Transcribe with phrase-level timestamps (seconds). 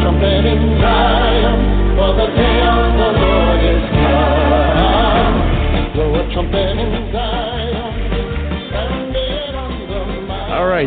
[0.00, 0.95] trumpet in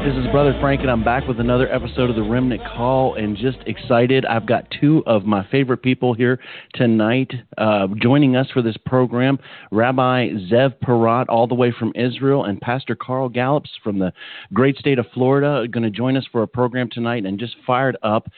[0.06, 3.36] this is Brother Frank, and I'm back with another episode of the Remnant Call, and
[3.36, 4.26] just excited.
[4.26, 6.40] I've got two of my favorite people here
[6.74, 9.40] tonight uh, joining us for this program
[9.72, 14.14] Rabbi Zev Porat, all the way from Israel, and Pastor Carl Gallups from the
[14.54, 17.98] great state of Florida, going to join us for a program tonight, and just fired
[18.02, 18.30] up.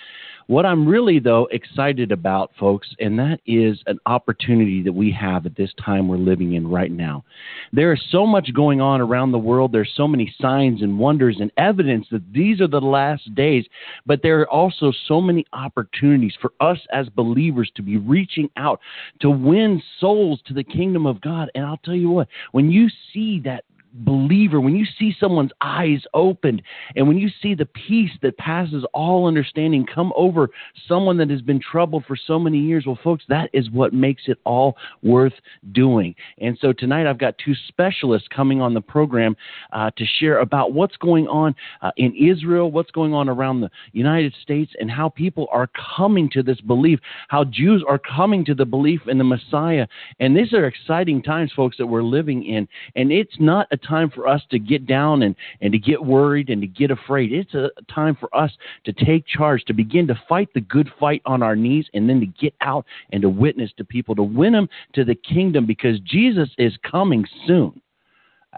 [0.47, 5.45] What I'm really, though, excited about, folks, and that is an opportunity that we have
[5.45, 7.23] at this time we're living in right now.
[7.71, 9.71] There is so much going on around the world.
[9.71, 13.65] There's so many signs and wonders and evidence that these are the last days,
[14.05, 18.79] but there are also so many opportunities for us as believers to be reaching out
[19.21, 21.49] to win souls to the kingdom of God.
[21.55, 26.01] And I'll tell you what, when you see that believer, when you see someone's eyes
[26.13, 26.61] opened
[26.95, 30.49] and when you see the peace that passes all understanding come over
[30.87, 34.23] someone that has been troubled for so many years, well, folks, that is what makes
[34.27, 35.33] it all worth
[35.71, 36.15] doing.
[36.39, 39.35] And so tonight I've got two specialists coming on the program
[39.73, 43.69] uh, to share about what's going on uh, in Israel, what's going on around the
[43.91, 48.55] United States, and how people are coming to this belief, how Jews are coming to
[48.55, 49.87] the belief in the Messiah.
[50.19, 52.67] And these are exciting times, folks, that we're living in.
[52.95, 56.49] And it's not a time for us to get down and, and to get worried
[56.49, 57.31] and to get afraid.
[57.31, 58.51] It's a time for us
[58.85, 62.19] to take charge, to begin to fight the good fight on our knees, and then
[62.19, 65.99] to get out and to witness to people, to win them to the kingdom because
[66.01, 67.81] Jesus is coming soon.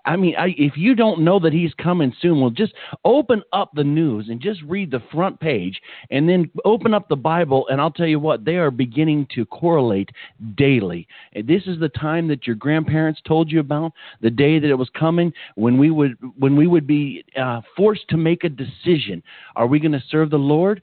[0.06, 2.74] I mean, I, if you don't know that he's coming soon, well, just
[3.06, 7.16] open up the news and just read the front page and then open up the
[7.16, 10.10] Bible, and I'll tell you what, they are beginning to correlate
[10.56, 11.08] daily.
[11.44, 14.90] This is the time that your grandparents told you about, the day that it was
[14.98, 19.22] coming when we would when we would be uh, forced to make a decision.
[19.56, 20.82] Are we going to serve the Lord?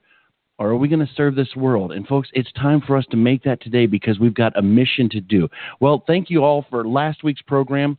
[0.58, 1.91] or are we going to serve this world?
[1.91, 5.09] And folks, it's time for us to make that today because we've got a mission
[5.09, 5.49] to do.
[5.81, 7.97] Well, thank you all for last week's program.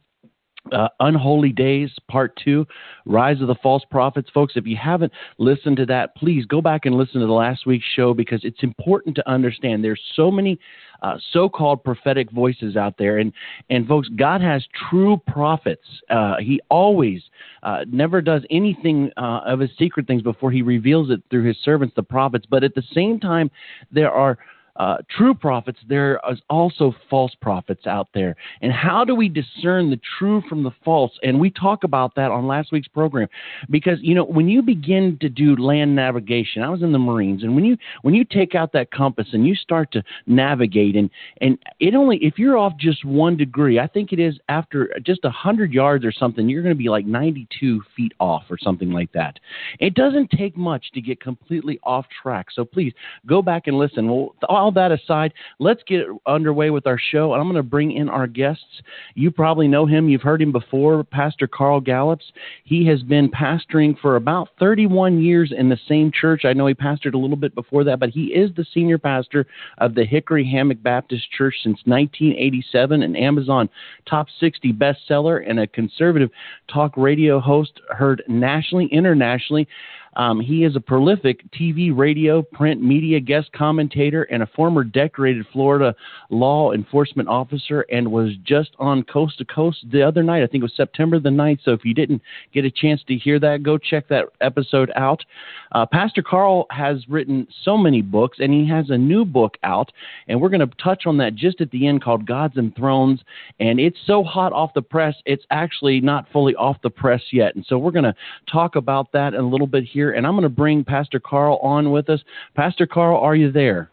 [0.72, 2.66] Uh, Unholy Days, Part 2,
[3.06, 4.30] Rise of the False Prophets.
[4.34, 7.66] Folks, if you haven't listened to that, please go back and listen to the last
[7.66, 10.60] week's show because it's important to understand there's so many
[11.02, 13.34] uh, so-called prophetic voices out there, and
[13.70, 15.86] and folks, God has true prophets.
[16.10, 17.24] Uh, he always
[17.64, 21.58] uh, never does anything uh, of his secret things before he reveals it through his
[21.64, 22.46] servants, the prophets.
[22.48, 23.50] But at the same time,
[23.92, 24.38] there are
[24.78, 28.36] uh, true prophets, there is also false prophets out there.
[28.62, 31.12] And how do we discern the true from the false?
[31.24, 33.28] And we talk about that on last week's program
[33.70, 37.44] because you know when you begin to do land navigation, I was in the Marines,
[37.44, 41.10] and when you when you take out that compass and you start to navigate, and
[41.42, 45.26] and it only if you're off just one degree, I think it is after just
[45.26, 48.92] a hundred yards or something, you're going to be like 92 feet off or something
[48.92, 49.40] like that.
[49.80, 52.48] It doesn't take much to get completely off track.
[52.54, 52.94] So please
[53.26, 54.10] go back and listen.
[54.10, 57.34] Well, all that aside, let's get underway with our show.
[57.34, 58.82] I'm going to bring in our guests.
[59.16, 60.08] You probably know him.
[60.08, 62.32] You've heard him before, Pastor Carl Gallups.
[62.64, 66.46] He has been pastoring for about 31 years in the same church.
[66.46, 69.48] I know he pastored a little bit before that, but he is the senior pastor
[69.80, 73.68] of the Hickory Hammock Baptist Church since 1987, an Amazon
[74.08, 76.30] top 60 bestseller, and a conservative
[76.72, 79.68] talk radio host heard nationally, internationally.
[80.16, 85.46] Um, he is a prolific TV, radio, print, media guest commentator and a former decorated
[85.54, 85.96] Florida
[86.30, 90.44] law enforcement officer and was just on Coast to Coast the other night.
[90.44, 91.60] I think it was September the 9th.
[91.64, 92.22] So if you didn't
[92.54, 95.24] get a chance to hear that, go check that episode out.
[95.72, 99.92] Uh, Pastor Carl has written so many books and he has a new book out.
[100.28, 103.22] And we're going to touch on that just at the end called Gods and Thrones.
[103.60, 107.56] And it's so hot off the press, it's actually not fully off the press yet.
[107.56, 108.16] And so we're going to
[108.52, 110.01] talk about that a little bit here.
[110.10, 112.22] And I'm going to bring Pastor Carl on with us.
[112.56, 113.92] Pastor Carl, are you there?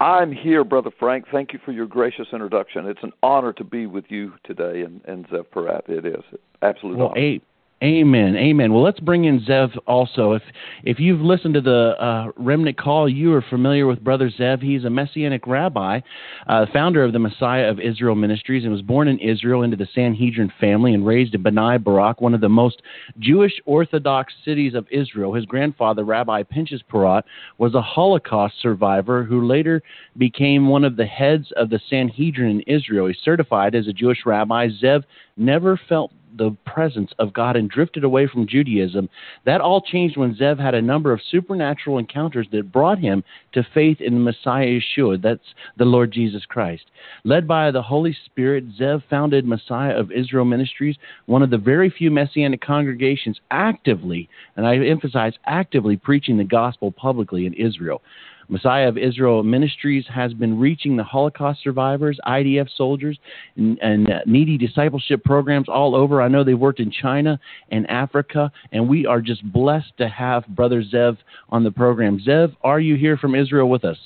[0.00, 1.26] I'm here, Brother Frank.
[1.30, 2.86] Thank you for your gracious introduction.
[2.86, 5.88] It's an honor to be with you today and, and uh, Zev Porat.
[5.88, 6.22] It is.
[6.62, 7.02] Absolutely.
[7.02, 7.40] Well, a-
[7.80, 8.34] Amen.
[8.34, 8.72] Amen.
[8.72, 10.32] Well, let's bring in Zev also.
[10.32, 10.42] If
[10.82, 14.60] if you've listened to the uh, Remnant Call, you are familiar with Brother Zev.
[14.60, 16.00] He's a Messianic rabbi,
[16.48, 19.86] uh, founder of the Messiah of Israel Ministries, and was born in Israel into the
[19.94, 22.82] Sanhedrin family and raised in Bnei Barak, one of the most
[23.20, 25.32] Jewish Orthodox cities of Israel.
[25.32, 27.22] His grandfather, Rabbi Pinchas Porat,
[27.58, 29.84] was a Holocaust survivor who later
[30.16, 33.06] became one of the heads of the Sanhedrin in Israel.
[33.06, 34.66] He's certified as a Jewish rabbi.
[34.82, 35.04] Zev
[35.36, 39.08] never felt the presence of God and drifted away from Judaism.
[39.44, 43.66] That all changed when Zev had a number of supernatural encounters that brought him to
[43.74, 45.20] faith in Messiah Yeshua.
[45.20, 46.84] That's the Lord Jesus Christ.
[47.24, 50.96] Led by the Holy Spirit, Zev founded Messiah of Israel Ministries,
[51.26, 56.92] one of the very few Messianic congregations actively, and I emphasize actively, preaching the gospel
[56.92, 58.02] publicly in Israel.
[58.48, 63.18] Messiah of Israel Ministries has been reaching the Holocaust survivors, IDF soldiers,
[63.56, 66.22] and, and uh, needy discipleship programs all over.
[66.22, 67.38] I know they've worked in China
[67.70, 71.18] and Africa, and we are just blessed to have Brother Zev
[71.50, 72.20] on the program.
[72.26, 73.98] Zev, are you here from Israel with us?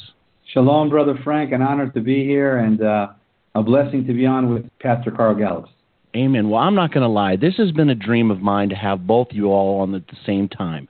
[0.52, 1.52] Shalom, Brother Frank.
[1.52, 3.08] An honor to be here and uh,
[3.54, 5.70] a blessing to be on with Pastor Carl Gallups.
[6.14, 6.50] Amen.
[6.50, 7.36] Well, I'm not going to lie.
[7.36, 10.16] This has been a dream of mine to have both you all on at the
[10.26, 10.88] same time.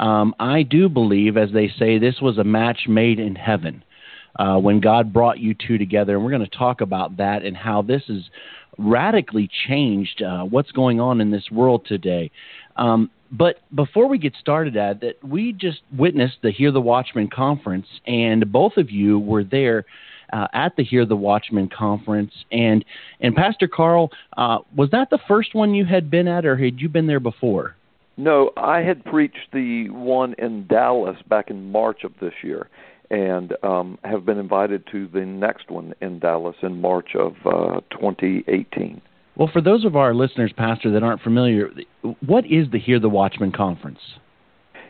[0.00, 3.84] Um, I do believe, as they say, this was a match made in heaven
[4.36, 6.14] uh, when God brought you two together.
[6.16, 8.22] And we're going to talk about that and how this has
[8.78, 12.30] radically changed uh, what's going on in this world today.
[12.76, 17.28] Um, but before we get started at that, we just witnessed the Hear the Watchman
[17.28, 19.84] conference, and both of you were there.
[20.32, 22.84] Uh, at the Hear the Watchman conference, and
[23.20, 26.78] and Pastor Carl, uh, was that the first one you had been at, or had
[26.78, 27.74] you been there before?
[28.16, 32.68] No, I had preached the one in Dallas back in March of this year,
[33.10, 37.80] and um, have been invited to the next one in Dallas in March of uh,
[37.90, 39.00] 2018.
[39.36, 41.70] Well, for those of our listeners, Pastor, that aren't familiar,
[42.26, 44.00] what is the Hear the Watchman conference?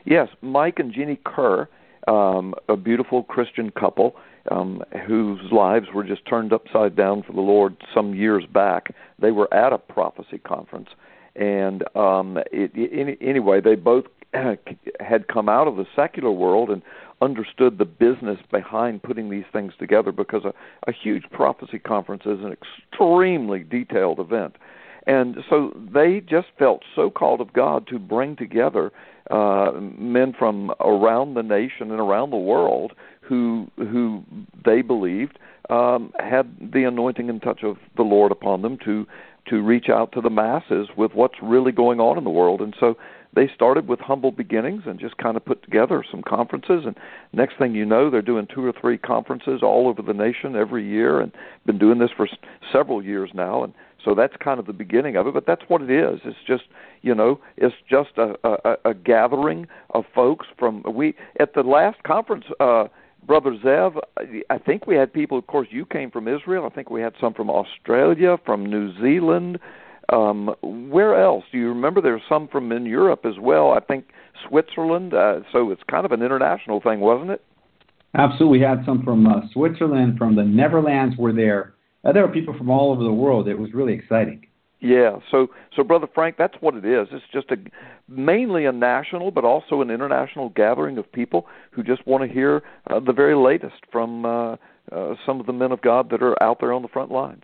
[0.05, 1.69] Yes, Mike and Jeannie Kerr,
[2.09, 4.17] um, a beautiful Christian couple
[4.51, 8.95] um, whose lives were just turned upside down for the Lord some years back.
[9.21, 10.89] They were at a prophecy conference
[11.37, 14.05] and um, it, it, anyway, they both
[15.01, 16.83] had come out of the secular world and
[17.23, 20.55] understood the business behind putting these things together because a,
[20.89, 24.57] a huge prophecy conference is an extremely detailed event.
[25.07, 28.93] And so they just felt so called of God to bring together
[29.31, 34.25] uh, men from around the nation and around the world who who
[34.65, 35.39] they believed
[35.71, 39.07] um, had the anointing and touch of the Lord upon them to
[39.49, 42.61] to reach out to the masses with what's really going on in the world.
[42.61, 42.97] And so
[43.35, 46.85] they started with humble beginnings and just kind of put together some conferences.
[46.85, 46.97] And
[47.33, 50.87] next thing you know they're doing two or three conferences all over the nation every
[50.87, 51.33] year and
[51.65, 52.29] been doing this for
[52.73, 53.63] several years now.
[53.63, 53.73] And
[54.05, 55.35] so that's kind of the beginning of it.
[55.35, 56.21] But that's what it is.
[56.25, 56.65] It's just
[57.03, 62.03] you know it's just a a, a gathering of folks from we at the last
[62.03, 62.85] conference uh
[63.27, 64.01] Brother Zev,
[64.49, 65.39] I think we had people.
[65.39, 66.67] Of course, you came from Israel.
[66.67, 69.59] I think we had some from Australia, from New Zealand.
[70.13, 71.45] Um, where else?
[71.53, 72.01] Do you remember?
[72.01, 73.73] There's some from in Europe as well.
[73.73, 74.07] I think
[74.49, 75.15] Switzerland.
[75.15, 77.45] Uh, so it's kind of an international thing, wasn't it?
[78.15, 81.17] Absolutely, we had some from uh, Switzerland, from the Netherlands.
[81.17, 81.75] Were there?
[82.05, 83.47] Uh, there were people from all over the world.
[83.47, 84.47] It was really exciting.
[84.81, 87.09] Yeah, so so brother Frank, that's what it is.
[87.13, 87.57] It's just a
[88.09, 92.63] mainly a national, but also an international gathering of people who just want to hear
[92.89, 94.57] uh, the very latest from uh,
[94.91, 97.43] uh, some of the men of God that are out there on the front lines.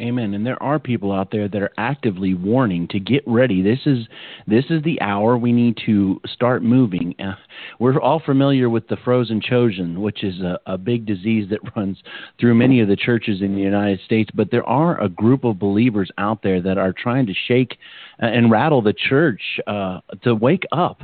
[0.00, 0.34] Amen.
[0.34, 3.62] And there are people out there that are actively warning to get ready.
[3.62, 4.06] This is
[4.46, 7.14] this is the hour we need to start moving.
[7.18, 7.34] Uh,
[7.80, 11.98] we're all familiar with the frozen chosen, which is a, a big disease that runs
[12.38, 14.30] through many of the churches in the United States.
[14.32, 17.76] But there are a group of believers out there that are trying to shake
[18.22, 21.02] uh, and rattle the church uh, to wake up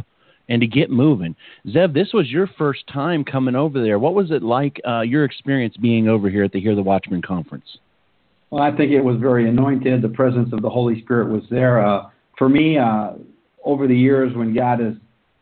[0.48, 1.34] and to get moving.
[1.66, 3.98] Zev, this was your first time coming over there.
[3.98, 4.80] What was it like?
[4.86, 7.78] Uh, your experience being over here at the Hear the Watchman conference?
[8.50, 10.02] Well, I think it was very anointed.
[10.02, 11.84] The presence of the Holy Spirit was there.
[11.84, 13.12] Uh, for me, uh,
[13.64, 14.94] over the years, when God has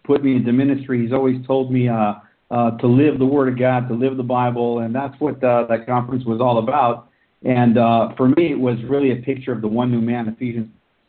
[0.05, 2.15] put me into ministry, He's always told me uh,
[2.51, 5.67] uh, to live the Word of God, to live the Bible, and that's what uh,
[5.69, 7.09] that conference was all about.
[7.45, 10.69] And uh, for me, it was really a picture of the one new man, Ephesians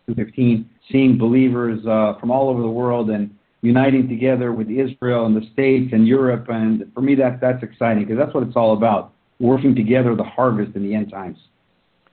[0.10, 3.30] 2:15, seeing believers uh, from all over the world and
[3.62, 6.48] uniting together with Israel and the States and Europe.
[6.50, 10.24] And for me, that that's exciting because that's what it's all about: working together the
[10.24, 11.38] harvest in the end times.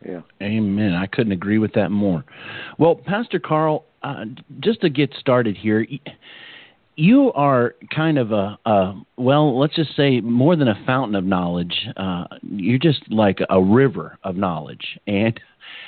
[0.05, 0.21] Yeah.
[0.43, 0.95] Amen.
[0.95, 2.25] I couldn't agree with that more.
[2.79, 4.25] Well, Pastor Carl, uh,
[4.61, 5.87] just to get started here,
[6.97, 11.25] you are kind of a, a, well, let's just say more than a fountain of
[11.25, 11.75] knowledge.
[11.97, 15.39] Uh, you're just like a river of knowledge, and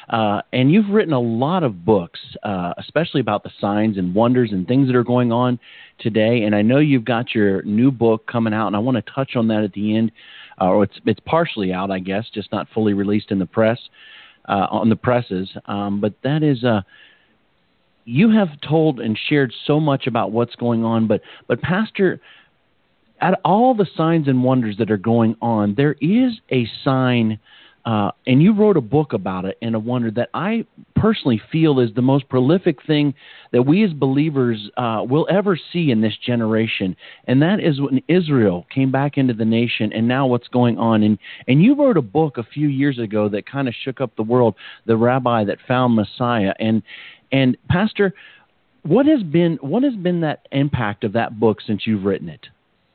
[0.09, 4.51] uh, and you've written a lot of books, uh, especially about the signs and wonders
[4.53, 5.59] and things that are going on
[5.99, 6.43] today.
[6.43, 9.37] And I know you've got your new book coming out, and I want to touch
[9.37, 10.13] on that at the end
[10.63, 13.79] uh, or it's it's partially out, I guess, just not fully released in the press
[14.49, 15.51] uh, on the presses.
[15.67, 16.83] Um, but that is uh,
[18.05, 22.21] you have told and shared so much about what's going on, but but Pastor,
[23.21, 27.41] at all the signs and wonders that are going on, there is a sign
[27.85, 31.81] uh, and you wrote a book about it and a wonder that I personally feel
[31.81, 33.15] is the most prolific thing
[33.51, 36.97] that we as believers uh, will ever see in this generation,
[37.27, 41.03] and that is when Israel came back into the nation, and now what's going on.
[41.03, 44.15] And and you wrote a book a few years ago that kind of shook up
[44.17, 44.55] the world,
[44.87, 46.83] the rabbi that found Messiah, and
[47.33, 48.15] and Pastor,
[48.85, 52.47] what has been what has been that impact of that book since you've written it?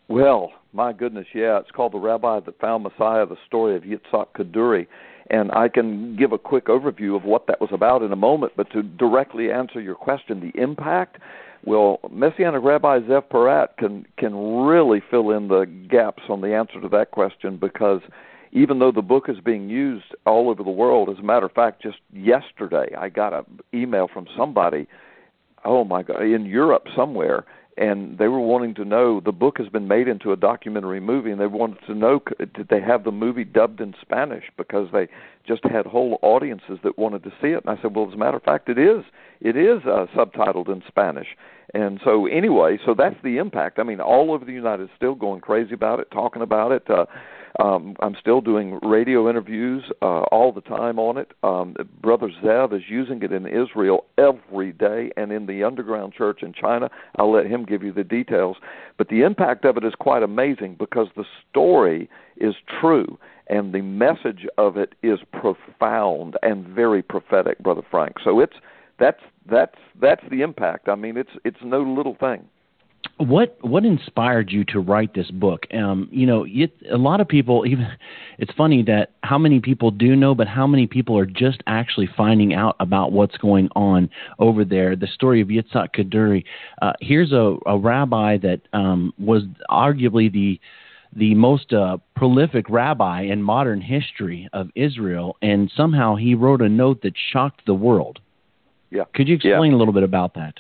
[0.07, 4.27] Well, my goodness, yeah, it's called The Rabbi That Found Messiah, the story of Yitzhak
[4.37, 4.85] Kaduri.
[5.31, 8.53] And I can give a quick overview of what that was about in a moment,
[8.55, 11.17] but to directly answer your question, the impact,
[11.65, 14.35] well, Messianic Rabbi Zev Porat can can
[14.67, 18.01] really fill in the gaps on the answer to that question because
[18.51, 21.51] even though the book is being used all over the world, as a matter of
[21.53, 24.87] fact, just yesterday I got an email from somebody,
[25.65, 27.45] oh my God, in Europe somewhere,
[27.77, 31.31] and they were wanting to know the book has been made into a documentary movie
[31.31, 34.45] and they wanted to know did they have the movie dubbed in Spanish?
[34.57, 35.07] Because they
[35.47, 37.63] just had whole audiences that wanted to see it.
[37.65, 39.03] And I said well as a matter of fact it is.
[39.39, 41.27] It is uh, subtitled in Spanish.
[41.73, 43.79] And so anyway so that's the impact.
[43.79, 46.89] I mean all over the United States still going crazy about it talking about it
[46.89, 47.05] uh
[47.59, 51.31] um, I'm still doing radio interviews uh, all the time on it.
[51.43, 56.43] Um, Brother Zev is using it in Israel every day and in the underground church
[56.43, 56.89] in China.
[57.15, 58.57] I'll let him give you the details.
[58.97, 63.81] But the impact of it is quite amazing because the story is true and the
[63.81, 68.17] message of it is profound and very prophetic, Brother Frank.
[68.23, 68.57] So it's
[68.99, 70.89] that's that's that's the impact.
[70.89, 72.47] I mean, it's it's no little thing
[73.17, 75.65] what what inspired you to write this book?
[75.73, 77.87] Um, you know, it, a lot of people even
[78.37, 82.09] it's funny that how many people do know, but how many people are just actually
[82.15, 84.95] finding out about what's going on over there.
[84.95, 86.43] The story of Yitzhak Kaduri.
[86.81, 90.59] Uh, here's a, a rabbi that um, was arguably the
[91.15, 96.69] the most uh, prolific rabbi in modern history of Israel, and somehow he wrote a
[96.69, 98.19] note that shocked the world.
[98.89, 99.03] Yeah.
[99.13, 99.77] Could you explain yeah.
[99.77, 100.55] a little bit about that?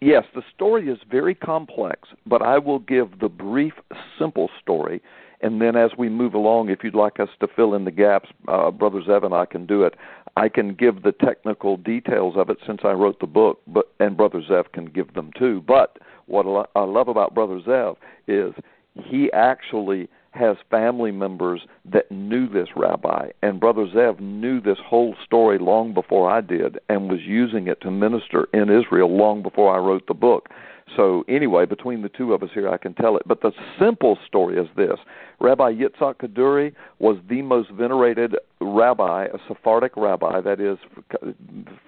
[0.00, 3.72] Yes, the story is very complex, but I will give the brief,
[4.18, 5.02] simple story.
[5.40, 8.28] And then as we move along, if you'd like us to fill in the gaps,
[8.46, 9.94] uh, Brother Zev and I can do it.
[10.36, 14.16] I can give the technical details of it since I wrote the book, but and
[14.16, 15.62] Brother Zev can give them too.
[15.66, 17.96] But what I love about Brother Zev
[18.28, 18.54] is
[18.94, 21.60] he actually has family members
[21.90, 26.78] that knew this rabbi, and Brother Zev knew this whole story long before I did
[26.88, 30.48] and was using it to minister in Israel long before I wrote the book.
[30.96, 33.22] So, anyway, between the two of us here, I can tell it.
[33.26, 34.98] But the simple story is this
[35.40, 40.78] Rabbi Yitzhak Kaduri was the most venerated rabbi, a Sephardic rabbi, that is,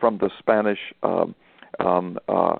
[0.00, 0.78] from the Spanish.
[1.02, 1.34] Um,
[1.80, 2.56] um, uh,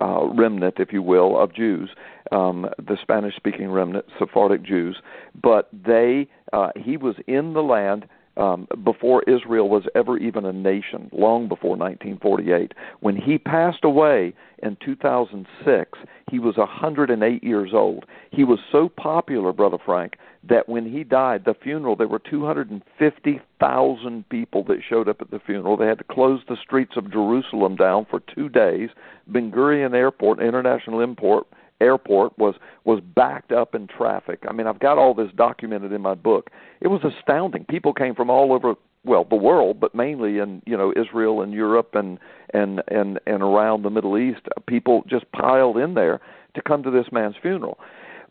[0.00, 1.90] uh, remnant, if you will, of Jews,
[2.32, 5.00] um, the Spanish-speaking remnant, Sephardic Jews.
[5.40, 10.52] But they, uh, he was in the land um, before Israel was ever even a
[10.52, 12.72] nation, long before 1948.
[13.00, 15.98] When he passed away in 2006,
[16.30, 18.04] he was 108 years old.
[18.30, 20.14] He was so popular, Brother Frank,
[20.48, 25.40] that when he died, the funeral, there were 250,000 people that showed up at the
[25.40, 25.76] funeral.
[25.76, 28.88] They had to close the streets of Jerusalem down for two days.
[29.26, 31.46] Ben Gurion Airport, International Import,
[31.80, 34.44] airport was was backed up in traffic.
[34.48, 36.50] I mean, I've got all this documented in my book.
[36.80, 37.64] It was astounding.
[37.64, 41.52] People came from all over well, the world, but mainly in, you know, Israel and
[41.52, 42.18] Europe and
[42.52, 44.42] and and and around the Middle East.
[44.66, 46.20] People just piled in there
[46.54, 47.78] to come to this man's funeral.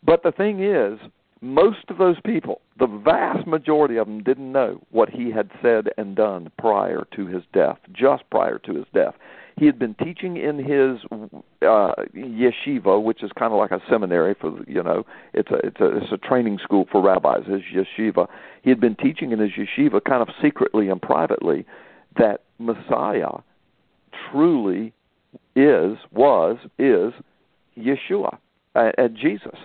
[0.04, 0.98] But the thing is,
[1.40, 5.88] most of those people, the vast majority of them didn't know what he had said
[5.96, 9.14] and done prior to his death, just prior to his death.
[9.60, 11.04] He had been teaching in his
[11.60, 15.80] uh, yeshiva, which is kind of like a seminary for you know, it's a it's
[15.80, 17.44] a it's a training school for rabbis.
[17.44, 18.26] His yeshiva.
[18.62, 21.66] He had been teaching in his yeshiva, kind of secretly and privately,
[22.18, 23.42] that Messiah
[24.32, 24.94] truly
[25.54, 27.12] is was is
[27.76, 28.38] Yeshua,
[28.74, 29.58] uh, uh, Jesus,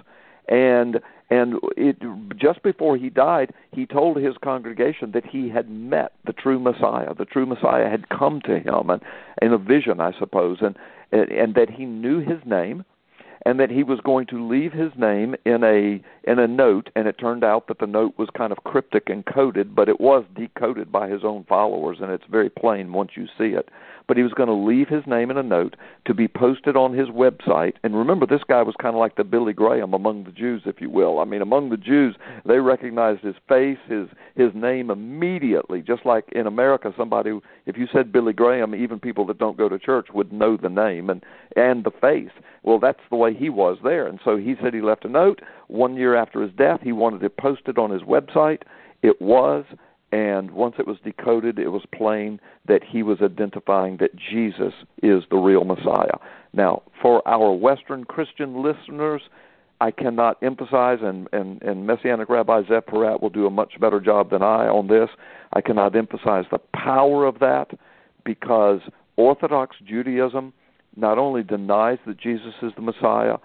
[0.50, 1.00] and
[1.30, 1.98] and it,
[2.38, 7.14] just before he died, he told his congregation that he had met the true Messiah.
[7.16, 9.02] The true Messiah had come to him, and
[9.42, 10.78] in a vision, I suppose, and
[11.12, 12.84] and that he knew his name,
[13.46, 17.08] and that he was going to leave his name in a in a note and
[17.08, 20.26] it turned out that the note was kind of cryptic and coded but it was
[20.36, 23.70] decoded by his own followers and it's very plain once you see it
[24.08, 26.94] but he was going to leave his name in a note to be posted on
[26.94, 30.32] his website and remember this guy was kind of like the Billy Graham among the
[30.32, 34.52] Jews if you will I mean among the Jews they recognized his face his his
[34.54, 39.40] name immediately just like in America somebody if you said Billy Graham even people that
[39.40, 41.24] don't go to church would know the name and
[41.56, 42.32] and the face
[42.64, 44.08] well that's the way he was there.
[44.08, 45.42] And so he said he left a note.
[45.68, 48.64] One year after his death, he wanted it posted on his website.
[49.02, 49.66] It was,
[50.16, 54.72] And once it was decoded, it was plain that he was identifying that Jesus
[55.04, 56.18] is the real Messiah.
[56.54, 59.24] Now, for our Western Christian listeners,
[59.82, 64.30] I cannot emphasize, and, and, and Messianic Rabbi Zev will do a much better job
[64.30, 65.10] than I on this.
[65.52, 67.72] I cannot emphasize the power of that
[68.24, 68.80] because
[69.18, 70.54] Orthodox Judaism
[70.96, 73.36] not only denies that Jesus is the Messiah,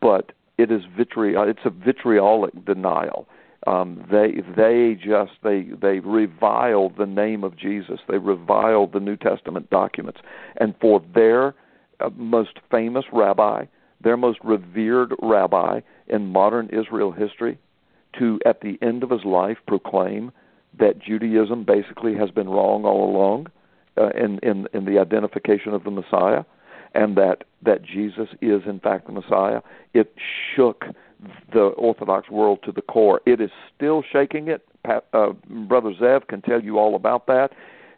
[0.00, 1.48] but it is vitriol.
[1.48, 3.28] It's a vitriolic denial.
[3.66, 7.98] Um, they they just they they reviled the name of Jesus.
[8.08, 10.20] They reviled the New Testament documents,
[10.56, 11.54] and for their
[11.98, 13.64] uh, most famous rabbi,
[14.00, 17.58] their most revered rabbi in modern Israel history,
[18.18, 20.30] to at the end of his life proclaim
[20.78, 23.48] that Judaism basically has been wrong all along
[23.98, 26.44] uh, in, in in the identification of the Messiah,
[26.94, 29.60] and that that Jesus is in fact the Messiah.
[29.92, 30.14] It
[30.54, 30.84] shook
[31.52, 33.20] the Orthodox world to the core.
[33.26, 34.66] It is still shaking it.
[34.84, 35.32] Pat, uh,
[35.68, 37.52] Brother Zev can tell you all about that.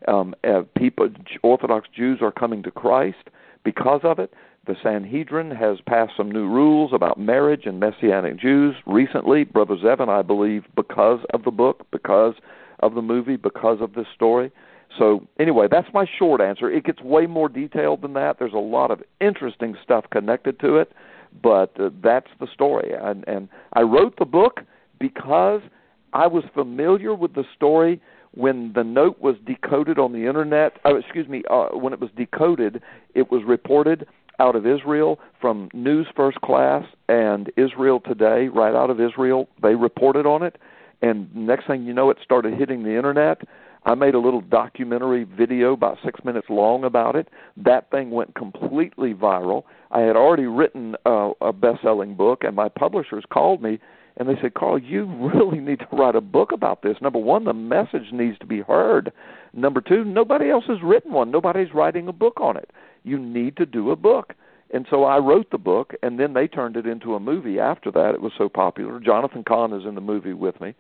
[0.07, 1.09] Um, uh, people,
[1.43, 3.31] Orthodox Jews are coming to Christ
[3.65, 4.33] because of it.
[4.67, 9.45] The Sanhedrin has passed some new rules about marriage and Messianic Jews recently.
[9.45, 12.35] Brother Zev and I believe because of the book, because
[12.81, 14.53] of the movie, because of this story.
[14.97, 16.71] So anyway, that's my short answer.
[16.71, 18.39] It gets way more detailed than that.
[18.39, 20.93] There's a lot of interesting stuff connected to it,
[21.43, 22.93] but uh, that's the story.
[23.01, 24.61] And, and I wrote the book
[24.99, 25.61] because
[26.13, 28.01] I was familiar with the story
[28.33, 30.75] when the note was decoded on the internet.
[30.85, 32.83] Oh, excuse me, uh, when it was decoded,
[33.15, 34.07] it was reported
[34.41, 39.49] out of Israel from News First Class and Israel Today, right out of Israel.
[39.63, 40.57] They reported on it,
[41.03, 43.43] and next thing you know, it started hitting the internet
[43.89, 47.29] I made a little documentary video about six minutes long about it.
[47.57, 49.63] That thing went completely viral.
[49.91, 53.81] I had already written uh, a best-selling book, and my publishers called me
[54.19, 56.97] and they said, "Carl, you really need to write a book about this.
[57.01, 59.11] Number one, the message needs to be heard.
[59.55, 61.31] Number two, nobody else has written one.
[61.31, 62.69] Nobody's writing a book on it.
[63.05, 64.35] You need to do a book."
[64.71, 67.91] And so I wrote the book, and then they turned it into a movie after
[67.93, 68.15] that.
[68.15, 69.01] It was so popular.
[69.01, 70.75] Jonathan Cahn is in the movie with me.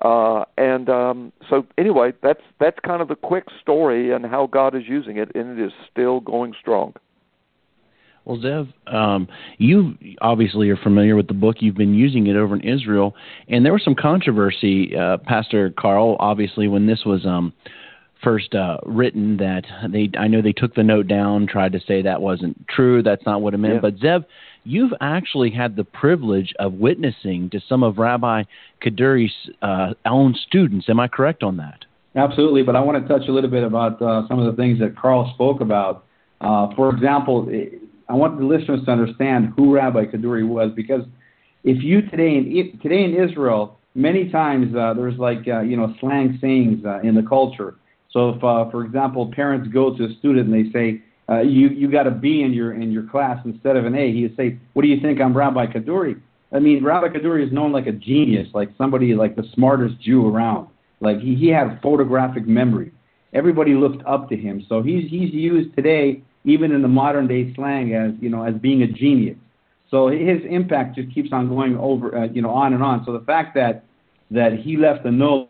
[0.00, 4.74] Uh, and um, so, anyway, that's that's kind of the quick story and how God
[4.74, 6.94] is using it, and it is still going strong.
[8.24, 9.28] Well, Zev, um,
[9.58, 11.56] you obviously are familiar with the book.
[11.60, 13.14] You've been using it over in Israel,
[13.48, 16.16] and there was some controversy, uh, Pastor Carl.
[16.20, 17.52] Obviously, when this was um,
[18.22, 22.02] first uh, written, that they I know they took the note down, tried to say
[22.02, 23.02] that wasn't true.
[23.02, 23.74] That's not what it meant.
[23.74, 23.80] Yeah.
[23.80, 24.24] But Zev,
[24.64, 28.44] you've actually had the privilege of witnessing to some of Rabbi
[28.82, 30.88] Kaduri's uh, own students.
[30.88, 31.84] Am I correct on that?
[32.16, 34.80] Absolutely, but I want to touch a little bit about uh, some of the things
[34.80, 36.04] that Carl spoke about.
[36.40, 37.48] Uh, for example,
[38.08, 41.02] I want the listeners to understand who Rabbi Kaduri was because
[41.62, 45.94] if you today in today in Israel, many times uh, there's like uh, you know
[46.00, 47.76] slang sayings uh, in the culture.
[48.10, 51.68] So if, uh, for example, parents go to a student and they say, uh, you
[51.68, 54.12] you got a B in your in your class instead of an A.
[54.12, 56.20] He'd say, "What do you think I'm Rabbi Kaduri?"
[56.52, 60.26] I mean, Rabbi Kaduri is known like a genius, like somebody like the smartest Jew
[60.26, 60.68] around.
[61.00, 62.92] Like he, he had photographic memory.
[63.32, 64.66] Everybody looked up to him.
[64.68, 68.54] So he's he's used today, even in the modern day slang, as you know, as
[68.54, 69.36] being a genius.
[69.90, 73.04] So his impact just keeps on going over, uh, you know, on and on.
[73.04, 73.84] So the fact that
[74.30, 75.49] that he left a note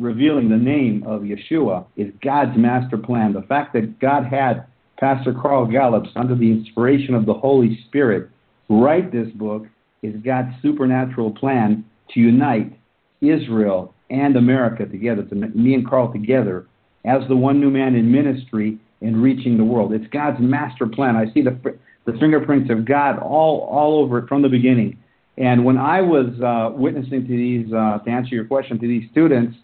[0.00, 3.32] revealing the name of Yeshua is God's master plan.
[3.32, 4.66] The fact that God had
[4.98, 8.30] Pastor Carl Gallups, under the inspiration of the Holy Spirit,
[8.68, 9.66] write this book
[10.02, 11.84] is God's supernatural plan
[12.14, 12.78] to unite
[13.20, 16.66] Israel and America together, to me and Carl together
[17.04, 19.92] as the one new man in ministry in reaching the world.
[19.92, 21.16] It's God's master plan.
[21.16, 21.58] I see the
[22.06, 24.98] the fingerprints of God all all over it from the beginning.
[25.38, 29.08] And when I was uh, witnessing to these, uh, to answer your question, to these
[29.10, 29.56] students,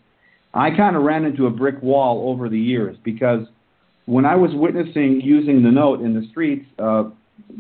[0.57, 3.47] I kind of ran into a brick wall over the years because
[4.07, 7.05] when I was witnessing using the note in the streets, uh,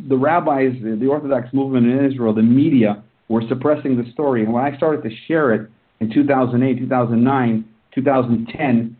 [0.08, 4.44] the rabbis, the, Orthodox movement in Israel, the media were suppressing the story.
[4.44, 8.96] And when I started to share it in 2008, 2009, 2010,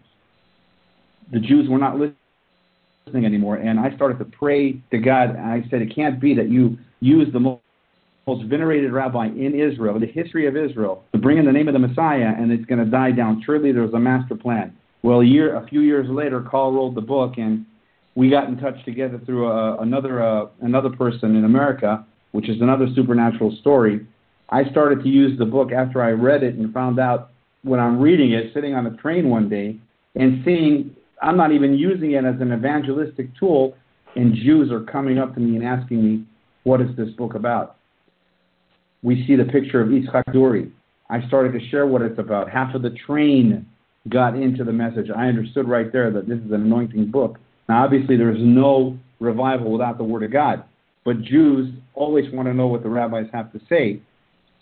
[1.32, 3.56] the Jews were not listening anymore.
[3.56, 5.30] And I started to pray to God.
[5.30, 7.62] And I said, It can't be that you use the most
[8.26, 11.74] most venerated rabbi in Israel, the history of Israel, to bring in the name of
[11.74, 13.40] the Messiah, and it's going to die down.
[13.46, 14.76] Surely there's a master plan.
[15.04, 17.64] Well, a year, a few years later, Carl rolled the book, and
[18.16, 22.60] we got in touch together through uh, another uh, another person in America, which is
[22.60, 24.04] another supernatural story.
[24.50, 27.30] I started to use the book after I read it and found out
[27.62, 29.78] when I'm reading it, sitting on a train one day,
[30.16, 33.76] and seeing I'm not even using it as an evangelistic tool,
[34.16, 36.24] and Jews are coming up to me and asking me,
[36.64, 37.75] "What is this book about?"
[39.06, 40.68] We see the picture of Yitzchak Duri.
[41.08, 42.50] I started to share what it's about.
[42.50, 43.64] Half of the train
[44.08, 45.06] got into the message.
[45.16, 47.38] I understood right there that this is an anointing book.
[47.68, 50.64] Now, obviously, there is no revival without the Word of God,
[51.04, 54.00] but Jews always want to know what the rabbis have to say.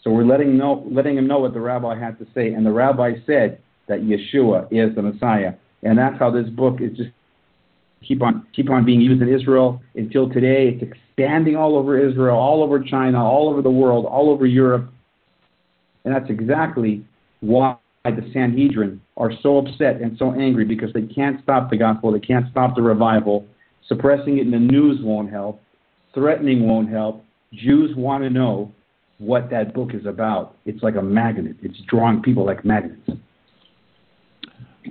[0.02, 2.72] So we're letting know, letting them know what the rabbi had to say, and the
[2.72, 7.10] rabbi said that Yeshua is the Messiah, and that's how this book is just
[8.06, 10.78] keep on keep on being used in Israel until today.
[10.82, 14.90] It's expanding all over Israel, all over China, all over the world, all over Europe,
[16.04, 17.04] and that's exactly
[17.40, 22.12] why the Sanhedrin are so upset and so angry because they can't stop the gospel,
[22.12, 23.46] they can't stop the revival.
[23.86, 25.60] Suppressing it in the news won't help.
[26.14, 27.24] Threatening won't help.
[27.52, 28.72] Jews want to know
[29.18, 30.56] what that book is about.
[30.66, 31.56] It's like a magnet.
[31.62, 33.10] It's drawing people like magnets.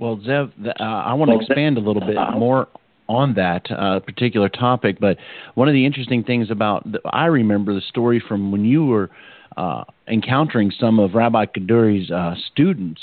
[0.00, 2.68] Well, Zev, uh, I want to expand a little bit more
[3.08, 4.98] on that uh, particular topic.
[5.00, 5.18] But
[5.54, 9.10] one of the interesting things about the, I remember the story from when you were
[9.56, 13.00] uh, encountering some of Rabbi Kaduri's uh, students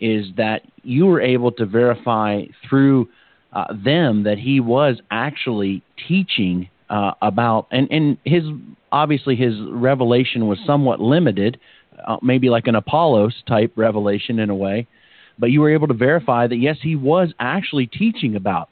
[0.00, 3.08] is that you were able to verify through
[3.52, 8.44] uh, them that he was actually teaching uh, about and and his
[8.92, 11.58] obviously his revelation was somewhat limited,
[12.06, 14.86] uh, maybe like an Apollos type revelation in a way,
[15.38, 18.68] but you were able to verify that yes he was actually teaching about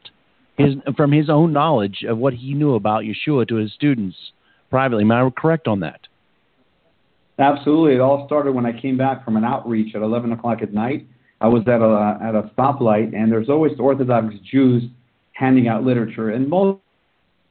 [0.56, 4.16] his from his own knowledge of what he knew about Yeshua to his students
[4.70, 5.04] privately.
[5.04, 6.00] Am I correct on that?
[7.38, 7.94] Absolutely.
[7.94, 11.06] It all started when I came back from an outreach at 11 o'clock at night.
[11.40, 14.84] I was at a at a stoplight, and there's always Orthodox Jews
[15.32, 16.78] handing out literature, and most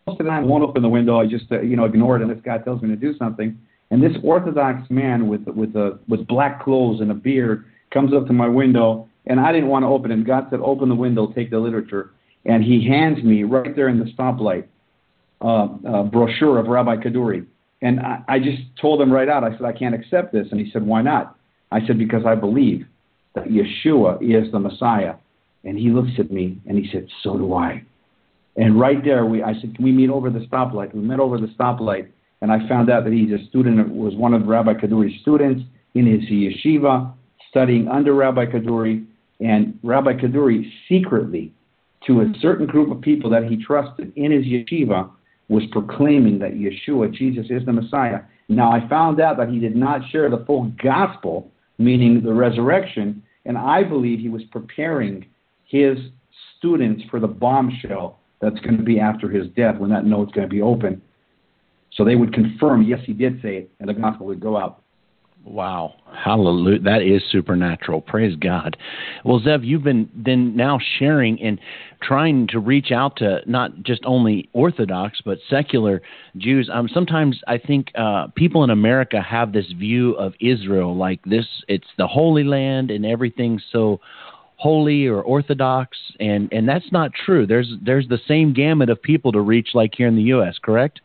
[0.08, 1.20] most of the time I won't open the window.
[1.20, 3.58] I just uh, you know ignore it, and this guy tells me to do something.
[3.92, 8.26] And this Orthodox man with with a with black clothes and a beard comes up
[8.28, 10.26] to my window, and I didn't want to open it.
[10.26, 12.12] God said, "Open the window, take the literature."
[12.46, 14.66] And he hands me right there in the stoplight
[15.44, 17.46] uh, a brochure of Rabbi Kaduri.
[17.82, 20.48] And I, I just told him right out, I said, I can't accept this.
[20.52, 21.36] And he said, Why not?
[21.72, 22.86] I said, Because I believe
[23.36, 25.16] that Yeshua is the Messiah.
[25.66, 27.84] And he looks at me and he said, So do I.
[28.56, 30.94] And right there, we, I said, Can we meet over the stoplight?
[30.94, 32.08] We met over the stoplight,
[32.42, 35.64] and I found out that he's a student, was one of Rabbi Kaduri's students
[35.96, 37.12] in his yeshiva,
[37.50, 39.06] studying under Rabbi Kaduri.
[39.40, 41.52] And Rabbi Kaduri secretly
[42.08, 42.40] to a mm-hmm.
[42.42, 45.10] certain group of people that he trusted in his yeshiva
[45.50, 48.22] was proclaiming that Yeshua, Jesus, is the Messiah.
[48.50, 53.22] Now, I found out that he did not share the full gospel, meaning the resurrection,
[53.46, 55.26] and I believe he was preparing
[55.66, 55.98] his
[56.58, 60.48] students for the bombshell that's going to be after his death when that note's going
[60.48, 61.02] to be open.
[61.94, 64.83] So they would confirm, yes, he did say it, and the gospel would go out.
[65.46, 65.96] Wow.
[66.16, 66.80] Hallelujah.
[66.80, 68.00] That is supernatural.
[68.00, 68.78] Praise God.
[69.26, 71.60] Well, Zev, you've been then now sharing and
[72.02, 76.02] trying to reach out to not just only Orthodox, but secular
[76.38, 76.70] Jews.
[76.72, 81.46] Um, sometimes I think uh, people in America have this view of Israel like this
[81.68, 84.00] it's the Holy Land and everything's so
[84.56, 89.32] holy or orthodox and and that's not true there's there's the same gamut of people
[89.32, 91.02] to reach like here in the US correct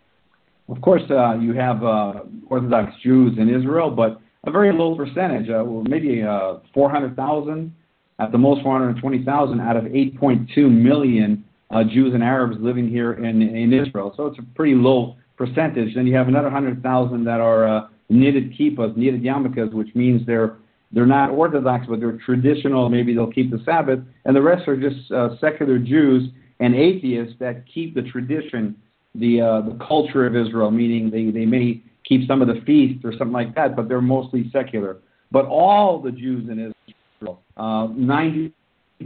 [0.69, 2.13] of course uh, you have uh,
[2.49, 7.75] orthodox Jews in Israel but a very low percentage, uh, maybe uh, 400,000,
[8.21, 13.43] at the most 420,000 out of 8.2 million uh, Jews and Arabs living here in,
[13.43, 14.13] in Israel.
[14.17, 15.95] So it's a pretty low percentage.
[15.95, 20.57] Then you have another 100,000 that are uh, knitted kippas, knitted yarmulkes, which means they're
[20.91, 22.89] they're not Orthodox, but they're traditional.
[22.89, 27.35] Maybe they'll keep the Sabbath, and the rest are just uh, secular Jews and atheists
[27.41, 28.75] that keep the tradition,
[29.15, 30.71] the uh, the culture of Israel.
[30.71, 34.01] Meaning they they may keep some of the feasts or something like that, but they're
[34.01, 34.99] mostly secular.
[35.31, 36.73] But all the Jews in
[37.21, 38.53] Israel, uh, 90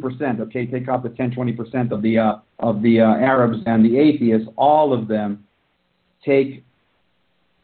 [0.00, 3.58] percent, okay, take off the 10, 20 percent of the uh, of the uh, Arabs
[3.66, 5.44] and the atheists, all of them
[6.24, 6.64] take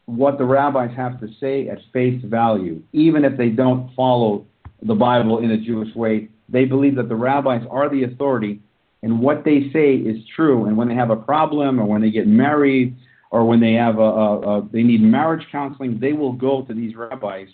[0.05, 4.45] what the rabbis have to say at face value, even if they don't follow
[4.81, 6.29] the Bible in a Jewish way.
[6.49, 8.59] They believe that the rabbis are the authority,
[9.03, 10.65] and what they say is true.
[10.65, 12.95] And when they have a problem, or when they get married,
[13.31, 16.73] or when they have a, a, a they need marriage counseling, they will go to
[16.73, 17.47] these rabbis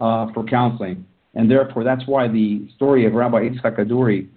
[0.00, 1.06] uh, for counseling.
[1.34, 4.28] And therefore, that's why the story of Rabbi Yitzchak Kaduri,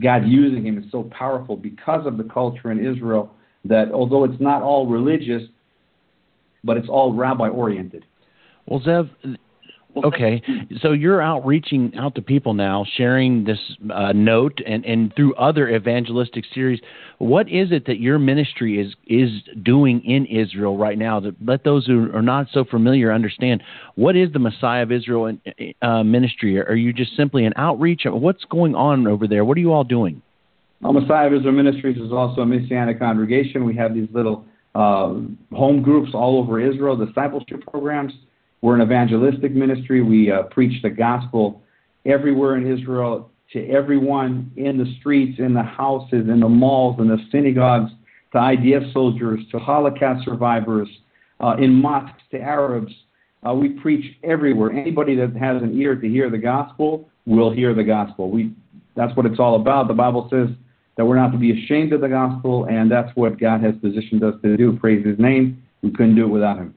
[0.00, 3.32] God using him, is so powerful because of the culture in Israel
[3.64, 5.42] that although it's not all religious,
[6.62, 8.04] but it's all rabbi oriented.
[8.66, 9.10] Well, Zev,
[9.96, 10.42] Okay,
[10.80, 13.58] so you're out reaching out to people now, sharing this
[13.92, 16.78] uh, note, and, and through other evangelistic series.
[17.16, 19.30] What is it that your ministry is is
[19.62, 21.20] doing in Israel right now?
[21.20, 23.62] To let those who are not so familiar understand
[23.96, 25.36] what is the Messiah of Israel
[25.82, 26.60] uh, ministry?
[26.60, 28.02] Are you just simply an outreach?
[28.04, 29.44] What's going on over there?
[29.44, 30.22] What are you all doing?
[30.80, 33.64] Well, Messiah of Israel Ministries is also a messianic congregation.
[33.64, 34.44] We have these little
[34.76, 35.14] uh,
[35.52, 38.12] home groups all over Israel, discipleship programs
[38.60, 40.02] we're an evangelistic ministry.
[40.02, 41.62] We uh, preach the gospel
[42.04, 43.30] everywhere in Israel.
[43.52, 47.90] to everyone in the streets, in the houses, in the malls, in the synagogues,
[48.32, 50.88] to IDF soldiers, to Holocaust survivors,
[51.40, 52.92] uh, in mosques, to Arabs.
[53.46, 54.70] Uh, we preach everywhere.
[54.72, 58.30] Anybody that has an ear to hear the gospel will hear the gospel.
[58.30, 58.52] We,
[58.96, 59.88] that's what it's all about.
[59.88, 60.48] The Bible says
[60.96, 64.24] that we're not to be ashamed of the gospel, and that's what God has positioned
[64.24, 64.76] us to do.
[64.78, 65.62] Praise His name.
[65.82, 66.74] We couldn't do it without Him,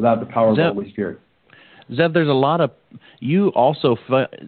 [0.00, 1.20] without the power of the Holy Spirit.
[1.92, 2.70] Zev, there's a lot of
[3.18, 3.96] you also.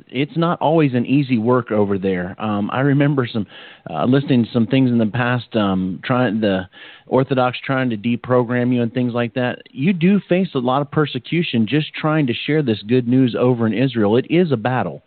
[0.08, 2.40] It's not always an easy work over there.
[2.40, 3.46] Um, I remember some
[3.90, 6.68] uh, listening to some things in the past, um, trying the
[7.06, 9.62] Orthodox trying to deprogram you and things like that.
[9.70, 13.66] You do face a lot of persecution just trying to share this good news over
[13.66, 14.16] in Israel.
[14.16, 15.02] It is a battle.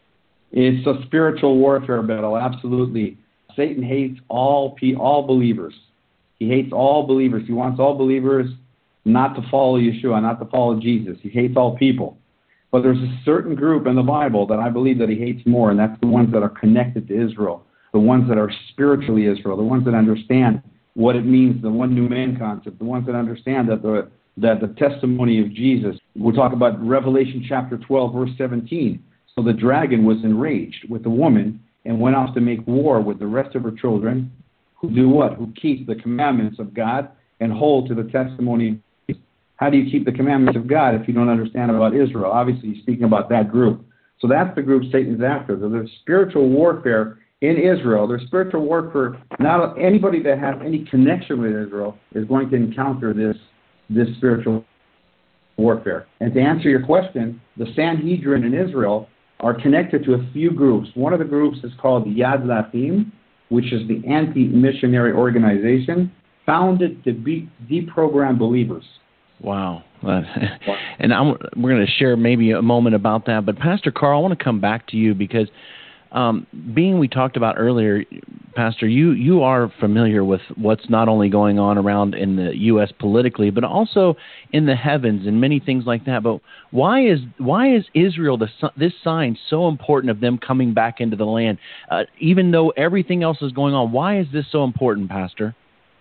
[0.52, 2.38] It's a spiritual warfare battle.
[2.38, 3.18] Absolutely,
[3.56, 5.74] Satan hates all all believers.
[6.38, 7.44] He hates all believers.
[7.48, 8.50] He wants all believers
[9.06, 11.18] not to follow Yeshua, not to follow Jesus.
[11.22, 12.18] He hates all people.
[12.72, 15.72] But there's a certain group in the Bible that I believe that he hates more,
[15.72, 17.64] and that's the ones that are connected to Israel,
[17.94, 20.62] the ones that are spiritually Israel, the ones that understand
[20.96, 24.60] what it means, the one new man concept, the ones that understand that the that
[24.60, 25.96] the testimony of Jesus.
[26.16, 29.02] We'll talk about Revelation chapter 12, verse 17.
[29.34, 33.20] So the dragon was enraged with the woman and went off to make war with
[33.20, 34.32] the rest of her children,
[34.76, 35.36] who do what?
[35.36, 38.82] Who keep the commandments of God and hold to the testimony
[39.58, 42.32] how do you keep the commandments of God if you don't understand about Israel?
[42.32, 43.86] Obviously, he's speaking about that group.
[44.20, 45.56] So that's the group Satan's after.
[45.56, 48.08] There's spiritual warfare in Israel.
[48.08, 49.22] There's spiritual warfare.
[49.40, 53.36] Not anybody that has any connection with Israel is going to encounter this
[53.90, 54.66] this spiritual
[55.58, 56.08] warfare.
[56.20, 59.08] And to answer your question, the Sanhedrin in Israel
[59.42, 60.90] are connected to a few groups.
[60.96, 63.12] One of the groups is called Yad L'Achim,
[63.50, 66.12] which is the anti-missionary organization
[66.46, 68.84] founded to be deprogram believers.
[69.42, 69.84] Wow.
[70.04, 73.46] and I'm, we're going to share maybe a moment about that.
[73.46, 75.48] But Pastor Carl, I want to come back to you because
[76.12, 78.04] um, being we talked about earlier,
[78.56, 82.90] Pastor, you you are familiar with what's not only going on around in the U.S.
[83.00, 84.16] politically, but also
[84.54, 86.24] in the heavens and many things like that.
[86.24, 86.40] But
[86.72, 91.18] why is why is Israel the, this sign so important of them coming back into
[91.18, 91.58] the land,
[91.92, 93.92] uh, even though everything else is going on?
[93.92, 95.54] Why is this so important, Pastor?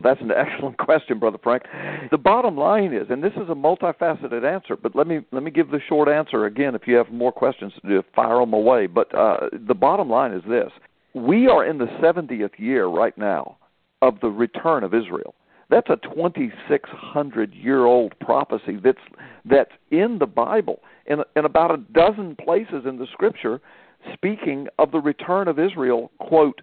[0.03, 1.63] That's an excellent question, Brother Frank.
[2.11, 5.51] The bottom line is, and this is a multifaceted answer, but let me let me
[5.51, 6.75] give the short answer again.
[6.75, 8.87] If you have more questions to fire them away.
[8.87, 10.71] But uh, the bottom line is this:
[11.15, 13.57] we are in the 70th year right now
[14.03, 15.35] of the return of Israel.
[15.71, 18.99] That's a 2,600 year old prophecy that's
[19.45, 23.61] that's in the Bible in in about a dozen places in the Scripture,
[24.13, 26.11] speaking of the return of Israel.
[26.19, 26.61] Quote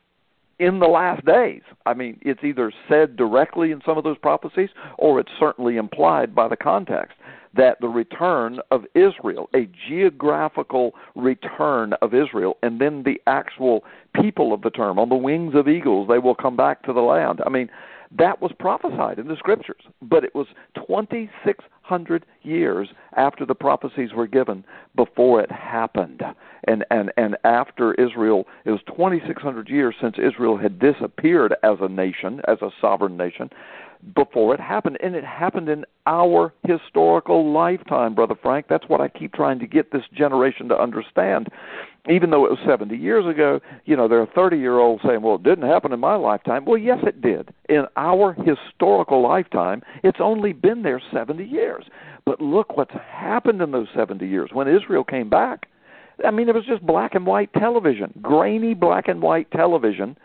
[0.61, 1.63] in the last days.
[1.87, 4.69] I mean, it's either said directly in some of those prophecies
[4.99, 7.17] or it's certainly implied by the context
[7.57, 14.53] that the return of Israel, a geographical return of Israel, and then the actual people
[14.53, 17.41] of the term, on the wings of eagles, they will come back to the land.
[17.43, 17.67] I mean,
[18.15, 20.47] that was prophesied in the scriptures, but it was
[21.91, 24.63] 2,600 years after the prophecies were given
[24.95, 26.23] before it happened.
[26.65, 31.89] And, and, and after Israel, it was 2,600 years since Israel had disappeared as a
[31.89, 33.49] nation, as a sovereign nation
[34.15, 34.97] before it happened.
[35.01, 38.65] And it happened in our historical lifetime, Brother Frank.
[38.69, 41.49] That's what I keep trying to get this generation to understand.
[42.09, 45.21] Even though it was 70 years ago, you know, there are 30 year olds saying,
[45.21, 46.65] well, it didn't happen in my lifetime.
[46.65, 47.53] Well, yes, it did.
[47.69, 51.85] In our historical lifetime, it's only been there 70 years.
[52.25, 54.49] But look what's happened in those 70 years.
[54.53, 55.67] When Israel came back,
[56.25, 60.17] I mean, it was just black and white television, grainy black and white television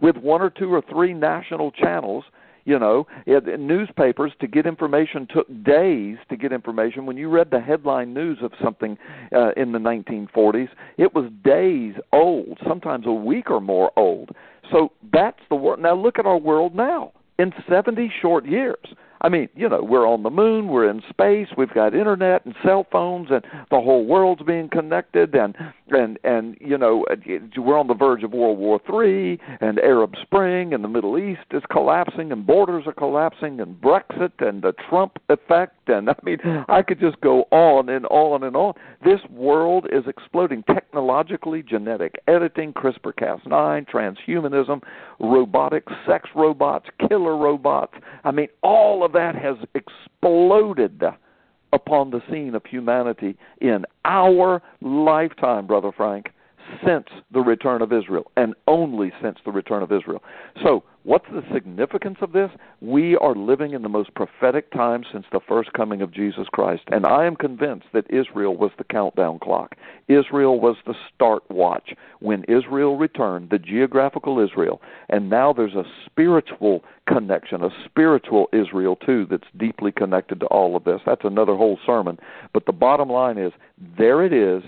[0.00, 2.24] with one or two or three national channels
[2.64, 7.06] you know, it, newspapers to get information took days to get information.
[7.06, 8.96] When you read the headline news of something
[9.34, 14.30] uh, in the 1940s, it was days old, sometimes a week or more old.
[14.72, 15.80] So that's the world.
[15.80, 17.12] Now look at our world now.
[17.38, 18.86] In 70 short years,
[19.24, 22.54] I mean, you know, we're on the moon, we're in space, we've got internet and
[22.62, 25.56] cell phones, and the whole world's being connected, and
[25.88, 27.16] and and you know, uh,
[27.56, 31.40] we're on the verge of World War Three, and Arab Spring, and the Middle East
[31.52, 36.36] is collapsing, and borders are collapsing, and Brexit, and the Trump effect, and I mean,
[36.68, 38.74] I could just go on and on and on.
[39.02, 44.82] This world is exploding technologically, genetic editing, CRISPR-Cas9, transhumanism,
[45.18, 47.94] robotics, sex robots, killer robots.
[48.24, 51.02] I mean, all of that has exploded
[51.72, 56.30] upon the scene of humanity in our lifetime, Brother Frank.
[56.84, 60.22] Since the return of Israel, and only since the return of Israel.
[60.62, 62.50] So, what's the significance of this?
[62.80, 66.82] We are living in the most prophetic time since the first coming of Jesus Christ,
[66.88, 69.76] and I am convinced that Israel was the countdown clock.
[70.08, 71.94] Israel was the start watch.
[72.20, 78.96] When Israel returned, the geographical Israel, and now there's a spiritual connection, a spiritual Israel
[78.96, 81.00] too, that's deeply connected to all of this.
[81.04, 82.18] That's another whole sermon.
[82.52, 83.52] But the bottom line is
[83.98, 84.62] there it is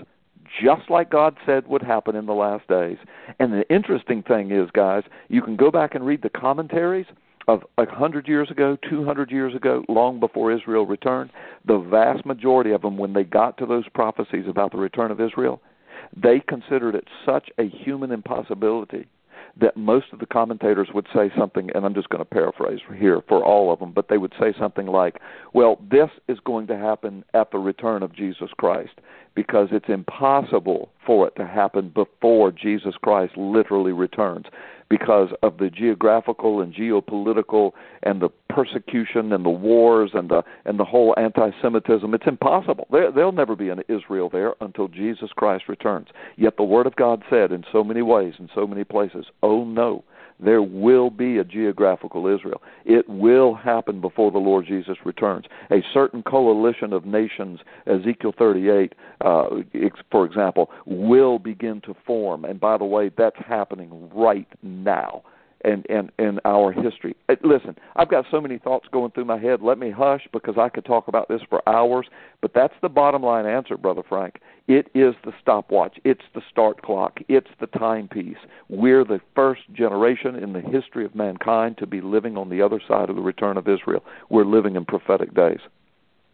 [0.61, 2.97] just like God said would happen in the last days.
[3.39, 7.07] And the interesting thing is, guys, you can go back and read the commentaries
[7.47, 11.31] of a hundred years ago, two hundred years ago, long before Israel returned.
[11.65, 15.21] The vast majority of them, when they got to those prophecies about the return of
[15.21, 15.61] Israel,
[16.15, 19.07] they considered it such a human impossibility
[19.59, 23.21] that most of the commentators would say something, and I'm just going to paraphrase here
[23.27, 25.19] for all of them, but they would say something like,
[25.53, 28.93] well, this is going to happen at the return of Jesus Christ
[29.35, 34.45] because it's impossible for it to happen before Jesus Christ literally returns
[34.89, 37.71] because of the geographical and geopolitical
[38.03, 42.13] and the persecution and the wars and the and the whole anti-Semitism.
[42.13, 42.87] It's impossible.
[42.91, 46.07] There, there'll never be an Israel there until Jesus Christ returns.
[46.37, 49.63] Yet the Word of God said in so many ways, in so many places, "Oh
[49.63, 50.03] no."
[50.39, 52.61] There will be a geographical Israel.
[52.85, 55.45] It will happen before the Lord Jesus returns.
[55.71, 59.47] A certain coalition of nations, Ezekiel 38, uh,
[60.11, 62.45] for example, will begin to form.
[62.45, 65.23] And by the way, that's happening right now
[65.65, 65.85] and
[66.17, 67.15] and our history.
[67.29, 69.61] Uh, listen, I've got so many thoughts going through my head.
[69.61, 72.07] Let me hush because I could talk about this for hours.
[72.41, 74.39] But that's the bottom line answer, brother Frank.
[74.67, 75.97] It is the stopwatch.
[76.03, 77.19] It's the start clock.
[77.27, 78.37] It's the timepiece.
[78.69, 82.81] We're the first generation in the history of mankind to be living on the other
[82.85, 84.03] side of the return of Israel.
[84.29, 85.59] We're living in prophetic days.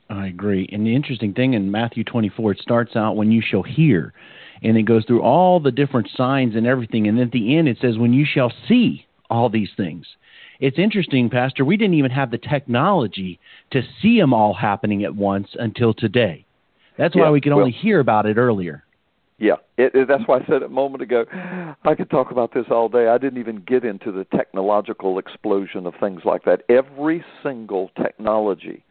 [0.10, 0.68] I agree.
[0.72, 4.14] And the interesting thing in Matthew 24, it starts out when you shall hear,
[4.62, 7.08] and it goes through all the different signs and everything.
[7.08, 10.06] And at the end, it says, when you shall see all these things.
[10.60, 13.40] It's interesting, Pastor, we didn't even have the technology
[13.72, 16.46] to see them all happening at once until today.
[16.98, 18.84] That's why yeah, we could well, only hear about it earlier.
[19.40, 21.26] Yeah, it, it, that's why I said a moment ago.
[21.84, 23.08] I could talk about this all day.
[23.08, 26.62] I didn't even get into the technological explosion of things like that.
[26.70, 28.84] Every single technology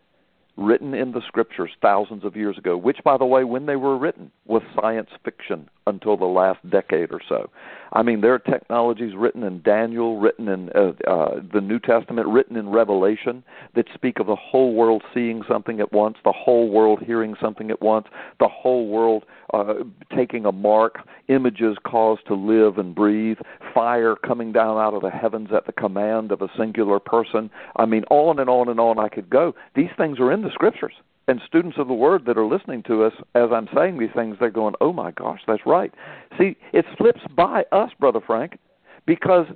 [0.57, 3.97] written in the scriptures thousands of years ago, which, by the way, when they were
[3.97, 7.51] written, was science fiction until the last decade or so.
[7.93, 12.27] I mean, there are technologies written in Daniel, written in uh, uh, the New Testament,
[12.29, 16.71] written in Revelation that speak of the whole world seeing something at once, the whole
[16.71, 18.07] world hearing something at once,
[18.41, 19.75] the whole world uh,
[20.17, 23.39] taking a mark, images caused to live and breathe,
[23.75, 27.51] fire coming down out of the heavens at the command of a singular person.
[27.77, 29.55] I mean, on and on and on I could go.
[29.75, 30.95] These things are in the scriptures
[31.29, 34.37] and students of the word that are listening to us as I'm saying these things,
[34.39, 35.93] they're going, "Oh my gosh, that's right."
[36.39, 38.59] See, it slips by us, brother Frank,
[39.07, 39.47] because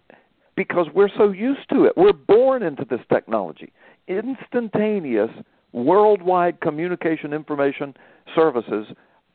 [0.56, 1.92] because we're so used to it.
[1.96, 3.72] We're born into this technology,
[4.08, 5.30] instantaneous,
[5.72, 7.94] worldwide communication information
[8.34, 8.86] services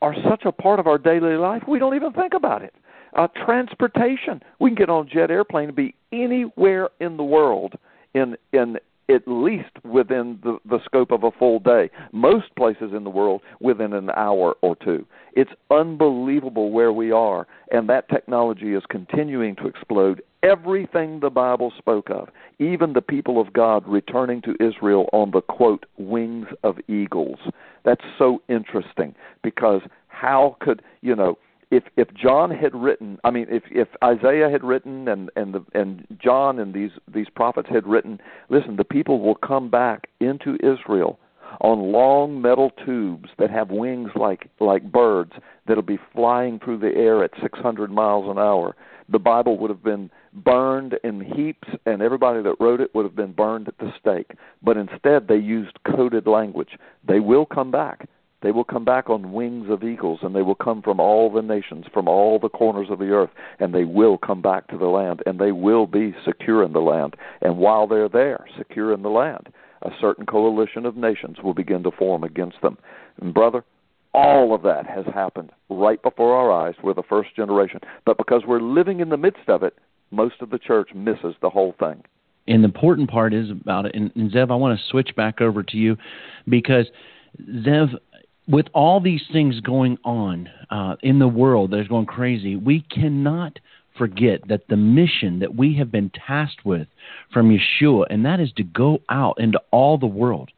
[0.02, 1.62] are such a part of our daily life.
[1.68, 2.74] We don't even think about it.
[3.14, 7.74] Uh, transportation, we can get on a jet airplane and be anywhere in the world
[8.14, 8.78] in in
[9.12, 11.90] at least within the, the scope of a full day.
[12.12, 15.06] Most places in the world within an hour or two.
[15.34, 20.22] It's unbelievable where we are, and that technology is continuing to explode.
[20.42, 25.40] Everything the Bible spoke of, even the people of God returning to Israel on the
[25.40, 27.38] quote, wings of eagles.
[27.84, 31.38] That's so interesting because how could, you know,
[31.72, 35.64] if if John had written, I mean, if if Isaiah had written and and the
[35.72, 40.58] and John and these these prophets had written, listen, the people will come back into
[40.62, 41.18] Israel
[41.62, 45.32] on long metal tubes that have wings like like birds
[45.66, 48.76] that'll be flying through the air at 600 miles an hour.
[49.08, 53.16] The Bible would have been burned in heaps, and everybody that wrote it would have
[53.16, 54.32] been burned at the stake.
[54.62, 56.78] But instead, they used coded language.
[57.06, 58.08] They will come back.
[58.42, 61.42] They will come back on wings of eagles, and they will come from all the
[61.42, 64.86] nations, from all the corners of the earth, and they will come back to the
[64.86, 67.14] land, and they will be secure in the land.
[67.40, 69.48] And while they're there, secure in the land,
[69.82, 72.78] a certain coalition of nations will begin to form against them.
[73.20, 73.64] And, brother,
[74.14, 76.74] all of that has happened right before our eyes.
[76.82, 77.80] We're the first generation.
[78.04, 79.76] But because we're living in the midst of it,
[80.10, 82.02] most of the church misses the whole thing.
[82.48, 83.94] And the important part is about it.
[83.94, 85.96] And, and Zev, I want to switch back over to you
[86.48, 86.86] because,
[87.40, 87.94] Zev,
[88.48, 93.58] with all these things going on uh, in the world that's going crazy, we cannot
[93.96, 96.88] forget that the mission that we have been tasked with
[97.32, 100.50] from Yeshua, and that is to go out into all the world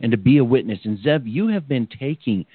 [0.00, 0.80] and to be a witness.
[0.84, 2.46] And Zev, you have been taking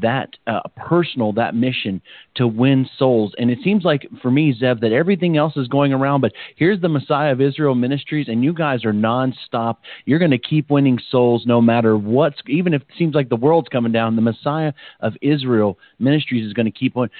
[0.00, 2.00] that uh, personal, that mission
[2.34, 3.32] to win souls.
[3.38, 6.80] And it seems like for me, Zev, that everything else is going around, but here's
[6.80, 9.76] the Messiah of Israel Ministries, and you guys are nonstop.
[10.04, 13.36] You're going to keep winning souls no matter what's, even if it seems like the
[13.36, 14.16] world's coming down.
[14.16, 17.10] The Messiah of Israel Ministries is going to keep on.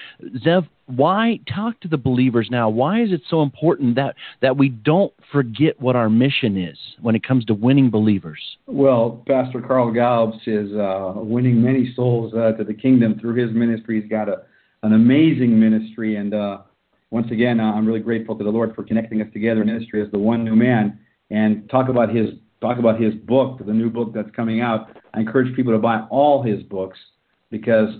[0.44, 2.68] Zev, why talk to the believers now?
[2.68, 7.14] Why is it so important that that we don't forget what our mission is when
[7.14, 8.40] it comes to winning believers?
[8.66, 13.54] Well, Pastor Carl Gallups is uh, winning many souls uh, to the kingdom through his
[13.54, 14.00] ministry.
[14.00, 14.42] He's got a
[14.82, 16.58] an amazing ministry, and uh,
[17.10, 20.10] once again, I'm really grateful to the Lord for connecting us together in ministry as
[20.10, 20.98] the one new man.
[21.30, 22.30] And talk about his
[22.60, 24.96] talk about his book, the new book that's coming out.
[25.14, 26.98] I encourage people to buy all his books
[27.50, 27.90] because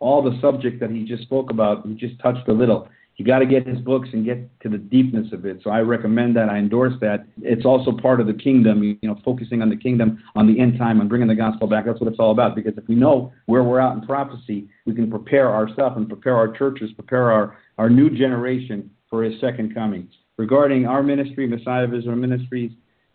[0.00, 2.88] all the subject that he just spoke about, he just touched a little.
[3.16, 5.60] You got to get his books and get to the deepness of it.
[5.62, 6.48] So I recommend that.
[6.48, 7.26] I endorse that.
[7.42, 10.78] It's also part of the kingdom, you know, focusing on the kingdom, on the end
[10.78, 11.86] time, and bringing the gospel back.
[11.86, 12.56] That's what it's all about.
[12.56, 16.36] Because if we know where we're at in prophecy, we can prepare ourselves and prepare
[16.36, 20.08] our churches, prepare our, our new generation for his second coming.
[20.36, 22.72] Regarding our ministry, Messiah Israel Ministries,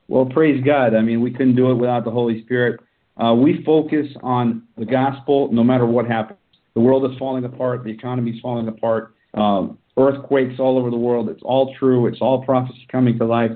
[0.07, 0.95] well, praise God.
[0.95, 2.79] I mean, we couldn't do it without the Holy Spirit.
[3.17, 6.39] Uh, we focus on the gospel no matter what happens.
[6.73, 7.83] The world is falling apart.
[7.83, 9.15] The economy is falling apart.
[9.33, 11.29] Um, earthquakes all over the world.
[11.29, 12.07] It's all true.
[12.07, 13.51] It's all prophecy coming to life.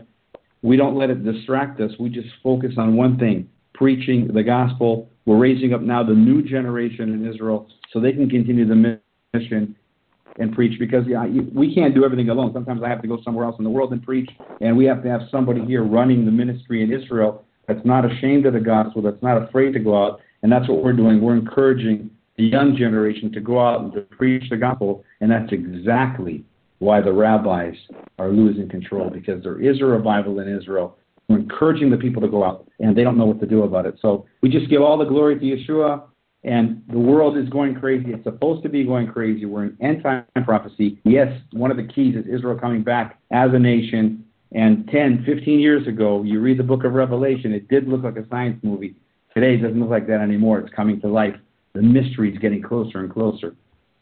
[0.61, 1.91] We don't let it distract us.
[1.99, 5.09] We just focus on one thing preaching the gospel.
[5.25, 8.99] We're raising up now the new generation in Israel so they can continue the
[9.33, 9.75] mission
[10.37, 12.51] and preach because yeah, we can't do everything alone.
[12.53, 14.29] Sometimes I have to go somewhere else in the world and preach,
[14.61, 18.45] and we have to have somebody here running the ministry in Israel that's not ashamed
[18.45, 21.21] of the gospel, that's not afraid to go out, and that's what we're doing.
[21.21, 25.51] We're encouraging the young generation to go out and to preach the gospel, and that's
[25.51, 26.43] exactly
[26.79, 27.75] why the rabbis
[28.19, 30.97] are losing control because there is a revival in Israel.
[31.29, 33.85] We're encouraging the people to go out, and they don't know what to do about
[33.85, 33.95] it.
[34.01, 36.03] So we just give all the glory to Yeshua,
[36.43, 38.11] and the world is going crazy.
[38.11, 39.45] It's supposed to be going crazy.
[39.45, 40.99] We're in end time prophecy.
[41.05, 44.25] Yes, one of the keys is Israel coming back as a nation.
[44.51, 48.17] And 10, 15 years ago, you read the book of Revelation, it did look like
[48.17, 48.95] a science movie.
[49.33, 50.59] Today, it doesn't look like that anymore.
[50.59, 51.35] It's coming to life
[51.73, 53.55] the mystery is getting closer and closer.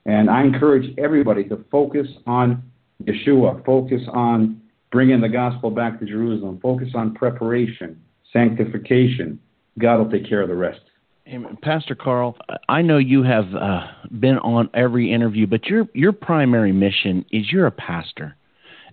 [0.05, 2.63] And I encourage everybody to focus on
[3.03, 4.61] Yeshua, focus on
[4.91, 8.01] bringing the gospel back to Jerusalem, focus on preparation,
[8.33, 9.39] sanctification.
[9.79, 10.81] God will take care of the rest.
[11.27, 11.57] Amen.
[11.61, 12.35] Pastor Carl,
[12.67, 13.87] I know you have uh,
[14.19, 18.35] been on every interview, but your your primary mission is you're a pastor,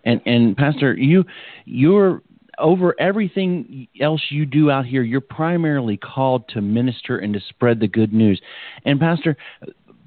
[0.05, 1.25] and and Pastor, you
[1.65, 2.23] you're
[2.59, 7.81] over everything else you do out here, you're primarily called to minister and to spread
[7.81, 8.41] the good news.
[8.85, 9.37] And, Pastor,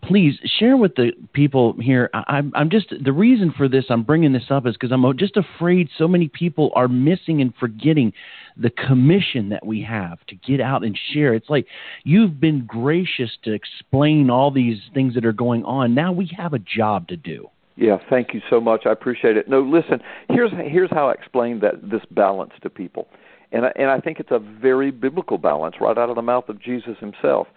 [0.04, 2.10] please share with the people here.
[2.14, 3.86] I, I'm just the reason for this.
[3.90, 7.54] I'm bringing this up is because I'm just afraid so many people are missing and
[7.60, 8.14] forgetting
[8.58, 11.34] the commission that we have to get out and share.
[11.34, 11.68] It's like
[12.04, 15.96] you've been gracious to explain all these things that are going on.
[15.96, 17.50] Now we have a job to do.
[17.82, 18.86] Yeah, thank you so much.
[18.86, 19.50] I appreciate it.
[19.50, 23.08] No, listen, here's here's how I explain that this balance to people.
[23.52, 26.48] And I, and I think it's a very biblical balance right out of the mouth
[26.48, 27.48] of Jesus himself.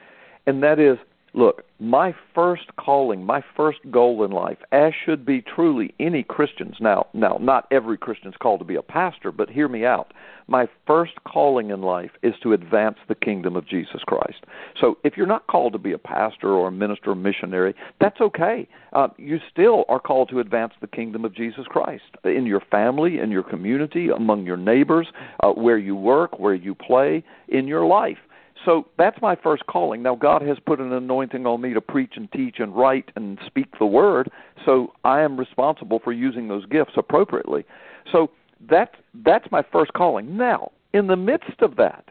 [0.46, 0.96] And that is
[1.36, 6.76] Look, my first calling, my first goal in life, as should be truly any Christian's
[6.78, 7.08] now.
[7.12, 10.12] Now, not every Christian's called to be a pastor, but hear me out.
[10.46, 14.44] My first calling in life is to advance the kingdom of Jesus Christ.
[14.80, 18.20] So, if you're not called to be a pastor or a minister or missionary, that's
[18.20, 18.68] okay.
[18.92, 23.18] Uh, you still are called to advance the kingdom of Jesus Christ in your family,
[23.18, 25.08] in your community, among your neighbors,
[25.42, 28.18] uh, where you work, where you play, in your life
[28.64, 30.02] so that's my first calling.
[30.02, 33.38] Now, God has put an anointing on me to preach and teach and write and
[33.46, 34.30] speak the word,
[34.64, 37.64] so I am responsible for using those gifts appropriately.
[38.12, 38.30] So
[38.68, 38.94] that's
[39.24, 40.36] that's my first calling.
[40.36, 42.04] Now, in the midst of that,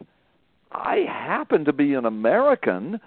[0.72, 3.00] I happen to be an American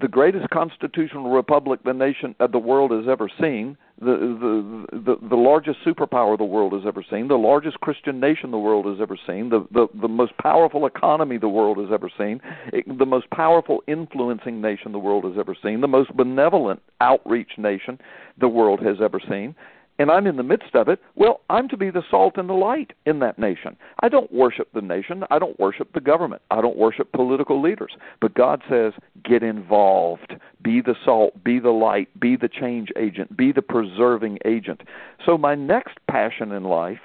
[0.00, 5.28] the greatest constitutional republic the nation uh, the world has ever seen, the, the the
[5.28, 9.00] the largest superpower the world has ever seen, the largest Christian nation the world has
[9.00, 12.40] ever seen, the the, the most powerful economy the world has ever seen,
[12.98, 17.98] the most powerful influencing nation the world has ever seen, the most benevolent outreach nation
[18.38, 19.54] the world has ever seen
[19.98, 22.54] and I'm in the midst of it, well, I'm to be the salt and the
[22.54, 23.76] light in that nation.
[24.00, 25.24] I don't worship the nation.
[25.30, 26.42] I don't worship the government.
[26.50, 27.92] I don't worship political leaders.
[28.20, 28.92] But God says,
[29.24, 30.34] get involved.
[30.62, 34.82] Be the salt, be the light, be the change agent, be the preserving agent.
[35.24, 37.00] So, my next passion in life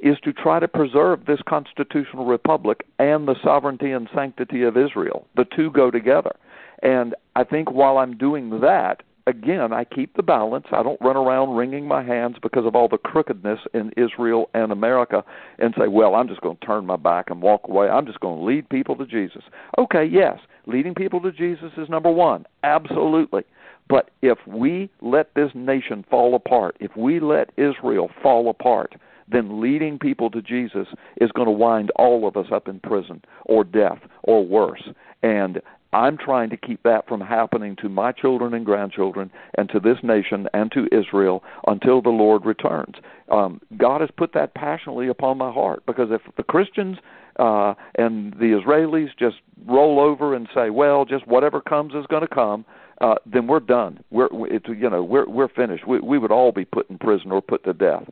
[0.00, 5.26] is to try to preserve this constitutional republic and the sovereignty and sanctity of Israel.
[5.36, 6.34] The two go together.
[6.82, 10.66] And I think while I'm doing that, again, I keep the balance.
[10.72, 14.72] I don't run around wringing my hands because of all the crookedness in Israel and
[14.72, 15.24] America
[15.58, 17.88] and say, well, I'm just going to turn my back and walk away.
[17.88, 19.42] I'm just going to lead people to Jesus.
[19.78, 22.44] Okay, yes, leading people to Jesus is number one.
[22.62, 23.42] Absolutely.
[23.88, 28.94] But if we let this nation fall apart, if we let Israel fall apart,
[29.30, 30.86] then leading people to Jesus
[31.20, 34.82] is going to wind all of us up in prison or death or worse.
[35.22, 35.60] And
[35.94, 39.98] I'm trying to keep that from happening to my children and grandchildren and to this
[40.02, 42.96] nation and to Israel until the Lord returns.
[43.30, 46.98] Um, God has put that passionately upon my heart because if the Christians
[47.38, 49.36] uh, and the Israelis just
[49.66, 52.64] roll over and say, "Well, just whatever comes is going to come,"
[53.00, 54.02] uh, then we're done.
[54.10, 55.86] We're it's you know we're we're finished.
[55.86, 58.04] We we would all be put in prison or put to death.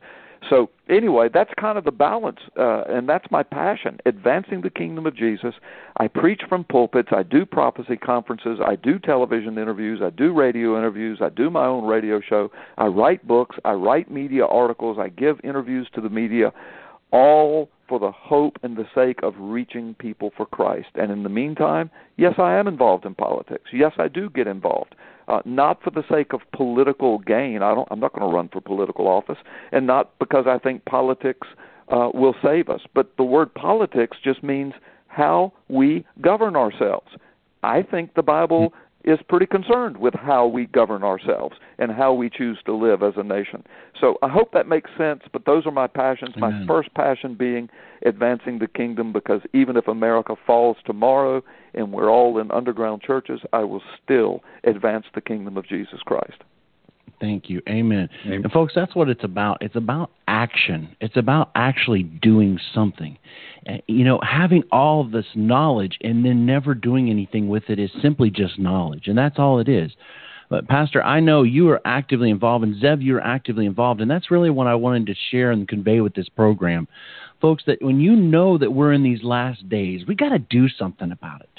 [0.49, 5.05] So anyway, that's kind of the balance, uh, and that's my passion: advancing the kingdom
[5.05, 5.53] of Jesus.
[5.97, 7.09] I preach from pulpits.
[7.11, 8.59] I do prophecy conferences.
[8.65, 10.01] I do television interviews.
[10.03, 11.19] I do radio interviews.
[11.21, 12.51] I do my own radio show.
[12.77, 13.55] I write books.
[13.63, 14.97] I write media articles.
[14.99, 16.51] I give interviews to the media,
[17.11, 20.89] all for the hope and the sake of reaching people for Christ.
[20.95, 23.69] And in the meantime, yes, I am involved in politics.
[23.71, 24.95] Yes, I do get involved
[25.27, 27.61] uh, not for the sake of political gain.
[27.61, 27.87] I don't.
[27.91, 29.37] I'm not going to run for political office,
[29.71, 31.47] and not because I think politics
[31.89, 32.81] uh, will save us.
[32.93, 34.73] But the word politics just means
[35.07, 37.07] how we govern ourselves.
[37.61, 42.29] I think the Bible is pretty concerned with how we govern ourselves and how we
[42.29, 43.63] choose to live as a nation.
[43.99, 46.33] So I hope that makes sense, but those are my passions.
[46.37, 46.61] Amen.
[46.61, 47.69] My first passion being
[48.05, 51.43] advancing the kingdom because even if America falls tomorrow
[51.73, 56.43] and we're all in underground churches, I will still advance the kingdom of Jesus Christ.
[57.19, 57.61] Thank you.
[57.69, 58.09] Amen.
[58.25, 58.41] Amen.
[58.43, 59.59] And folks, that's what it's about.
[59.61, 60.95] It's about action.
[60.99, 63.17] It's about actually doing something.
[63.87, 68.29] You know, having all this knowledge and then never doing anything with it is simply
[68.29, 69.91] just knowledge, and that's all it is.
[70.49, 74.29] But Pastor, I know you are actively involved, and Zev, you're actively involved, and that's
[74.29, 76.87] really what I wanted to share and convey with this program,
[77.43, 77.63] folks.
[77.67, 81.11] That when you know that we're in these last days, we got to do something
[81.11, 81.49] about it.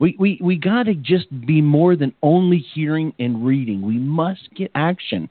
[0.00, 3.80] We we we got to just be more than only hearing and reading.
[3.80, 5.30] We must get action.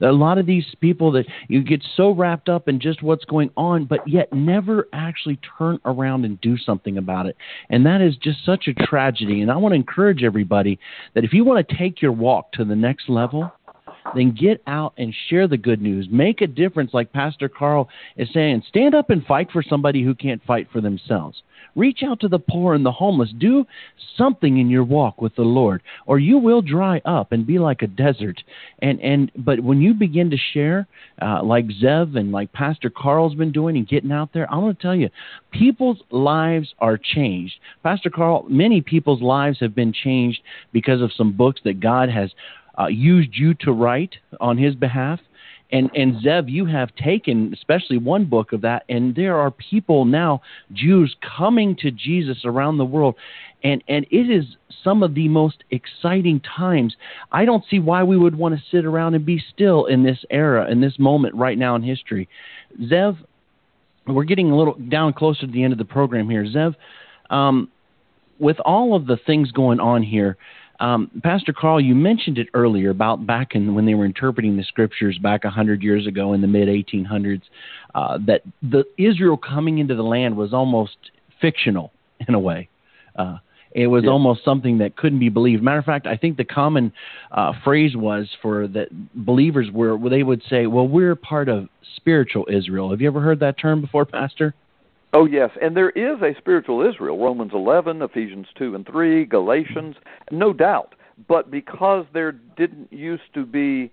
[0.00, 3.50] A lot of these people that you get so wrapped up in just what's going
[3.56, 7.36] on, but yet never actually turn around and do something about it.
[7.68, 9.42] And that is just such a tragedy.
[9.42, 10.78] And I want to encourage everybody
[11.14, 13.52] that if you want to take your walk to the next level,
[14.14, 16.08] then get out and share the good news.
[16.10, 18.62] Make a difference, like Pastor Carl is saying.
[18.68, 21.42] Stand up and fight for somebody who can't fight for themselves.
[21.76, 23.30] Reach out to the poor and the homeless.
[23.38, 23.64] Do
[24.16, 27.82] something in your walk with the Lord, or you will dry up and be like
[27.82, 28.42] a desert.
[28.82, 30.88] And and but when you begin to share,
[31.22, 34.78] uh, like Zev and like Pastor Carl's been doing and getting out there, I want
[34.78, 35.10] to tell you,
[35.52, 37.54] people's lives are changed.
[37.82, 40.40] Pastor Carl, many people's lives have been changed
[40.72, 42.30] because of some books that God has
[42.80, 45.20] uh, used you to write on His behalf.
[45.72, 50.04] And and Zev, you have taken especially one book of that, and there are people
[50.04, 53.14] now, Jews, coming to Jesus around the world,
[53.62, 54.44] and and it is
[54.82, 56.96] some of the most exciting times.
[57.30, 60.18] I don't see why we would want to sit around and be still in this
[60.30, 62.28] era, in this moment right now in history.
[62.82, 63.18] Zev,
[64.08, 66.44] we're getting a little down closer to the end of the program here.
[66.44, 66.74] Zev,
[67.30, 67.68] um,
[68.40, 70.36] with all of the things going on here,
[70.80, 74.64] um, Pastor Carl, you mentioned it earlier about back in when they were interpreting the
[74.64, 77.42] scriptures back a hundred years ago in the mid 1800s,
[77.94, 80.96] uh, that the Israel coming into the land was almost
[81.40, 81.92] fictional
[82.28, 82.68] in a way.
[83.14, 83.36] Uh,
[83.72, 84.10] it was Yeah.
[84.10, 85.62] almost something that couldn't be believed.
[85.62, 86.92] Matter of fact, I think the common
[87.30, 92.48] uh, phrase was for that believers were they would say, "Well, we're part of spiritual
[92.50, 94.54] Israel." Have you ever heard that term before, Pastor?
[95.12, 97.18] Oh yes, and there is a spiritual Israel.
[97.18, 99.96] Romans 11, Ephesians 2 and 3, Galatians,
[100.30, 100.94] no doubt.
[101.28, 103.90] But because there didn't used to be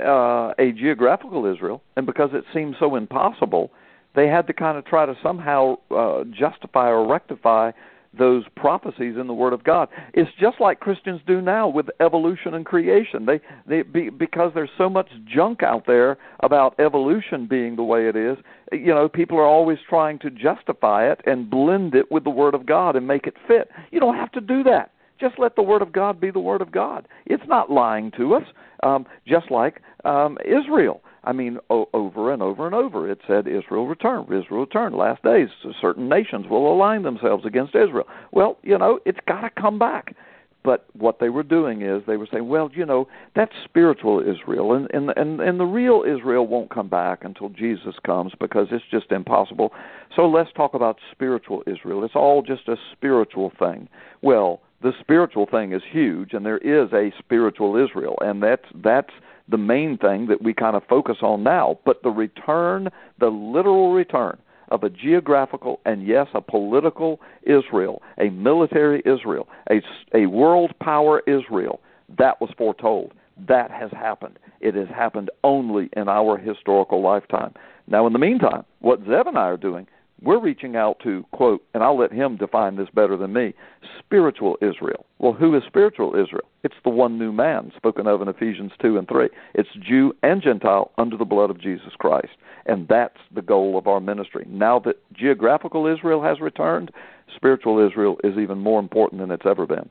[0.00, 3.70] uh, a geographical Israel, and because it seemed so impossible,
[4.16, 7.70] they had to kind of try to somehow uh, justify or rectify
[8.18, 9.88] those prophecies in the Word of God.
[10.14, 13.26] It's just like Christians do now with evolution and creation.
[13.26, 18.08] They, they be, because there's so much junk out there about evolution being the way
[18.08, 18.36] it is.
[18.72, 22.54] You know, people are always trying to justify it and blend it with the Word
[22.54, 23.70] of God and make it fit.
[23.90, 24.90] You don't have to do that.
[25.20, 27.08] Just let the Word of God be the Word of God.
[27.24, 28.44] It's not lying to us.
[28.82, 31.02] Um, just like um, Israel.
[31.24, 34.92] I mean, o- over and over and over, it said, Israel return, Israel return.
[34.92, 35.48] Last days,
[35.80, 38.06] certain nations will align themselves against Israel.
[38.32, 40.14] Well, you know, it's got to come back.
[40.62, 43.06] But what they were doing is they were saying, well, you know,
[43.36, 47.94] that's spiritual Israel, and and and, and the real Israel won't come back until Jesus
[48.04, 49.72] comes because it's just impossible.
[50.16, 52.04] So let's talk about spiritual Israel.
[52.04, 53.88] It's all just a spiritual thing.
[54.22, 59.12] Well, the spiritual thing is huge, and there is a spiritual Israel, and that's that's
[59.48, 61.78] the main thing that we kind of focus on now.
[61.84, 64.38] But the return, the literal return
[64.70, 69.80] of a geographical and yes, a political Israel, a military Israel, a,
[70.14, 71.80] a world power Israel,
[72.18, 73.12] that was foretold.
[73.48, 74.38] That has happened.
[74.60, 77.54] It has happened only in our historical lifetime.
[77.86, 79.86] Now, in the meantime, what Zev and I are doing
[80.22, 83.54] we're reaching out to, quote, and I'll let him define this better than me,
[83.98, 85.04] spiritual Israel.
[85.18, 86.48] Well, who is spiritual Israel?
[86.64, 89.28] It's the one new man spoken of in Ephesians 2 and 3.
[89.54, 92.32] It's Jew and Gentile under the blood of Jesus Christ.
[92.64, 94.46] And that's the goal of our ministry.
[94.48, 96.90] Now that geographical Israel has returned,
[97.34, 99.88] spiritual Israel is even more important than it's ever been.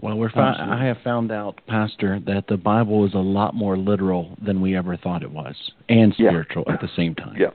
[0.00, 3.76] Well, we're fi- I have found out, Pastor, that the Bible is a lot more
[3.76, 5.54] literal than we ever thought it was,
[5.88, 6.74] and spiritual yeah.
[6.74, 7.36] at the same time.
[7.38, 7.50] Yeah,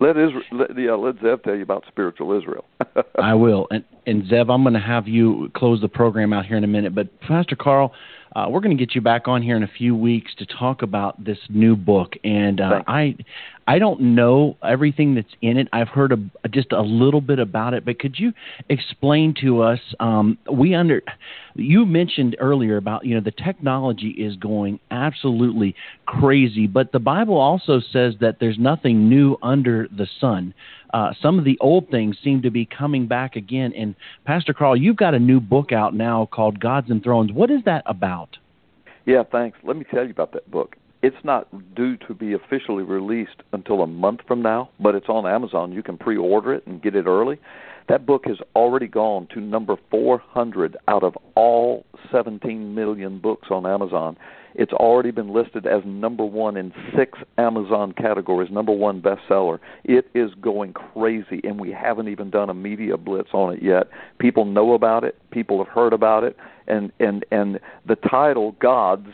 [0.00, 2.64] let Israel, let, yeah, let Zev tell you about spiritual Israel.
[3.18, 6.56] I will, and and Zev, I'm going to have you close the program out here
[6.56, 6.94] in a minute.
[6.94, 7.92] But Pastor Carl,
[8.34, 10.82] uh, we're going to get you back on here in a few weeks to talk
[10.82, 12.14] about this new book.
[12.24, 13.16] And uh, I,
[13.66, 15.68] I don't know everything that's in it.
[15.72, 18.32] I've heard a, just a little bit about it, but could you
[18.68, 19.78] explain to us?
[20.00, 21.02] Um, we under
[21.54, 25.74] you mentioned earlier about you know the technology is going absolutely
[26.06, 30.54] crazy, but the Bible also says that there's nothing new under the sun.
[30.92, 33.72] Uh, some of the old things seem to be coming back again.
[33.76, 33.94] And
[34.24, 37.30] Pastor Carl, you've got a new book out now called Gods and Thrones.
[37.32, 38.36] What is that about?
[39.06, 39.58] Yeah, thanks.
[39.62, 40.76] Let me tell you about that book.
[41.02, 45.26] It's not due to be officially released until a month from now, but it's on
[45.26, 45.72] Amazon.
[45.72, 47.38] You can pre-order it and get it early.
[47.88, 53.66] That book has already gone to number 400 out of all 17 million books on
[53.66, 54.16] Amazon.
[54.54, 59.58] It's already been listed as number one in six Amazon categories, number one bestseller.
[59.84, 63.88] It is going crazy, and we haven't even done a media blitz on it yet.
[64.18, 65.16] People know about it.
[65.30, 66.36] People have heard about it,
[66.66, 69.08] and and and the title "Gods."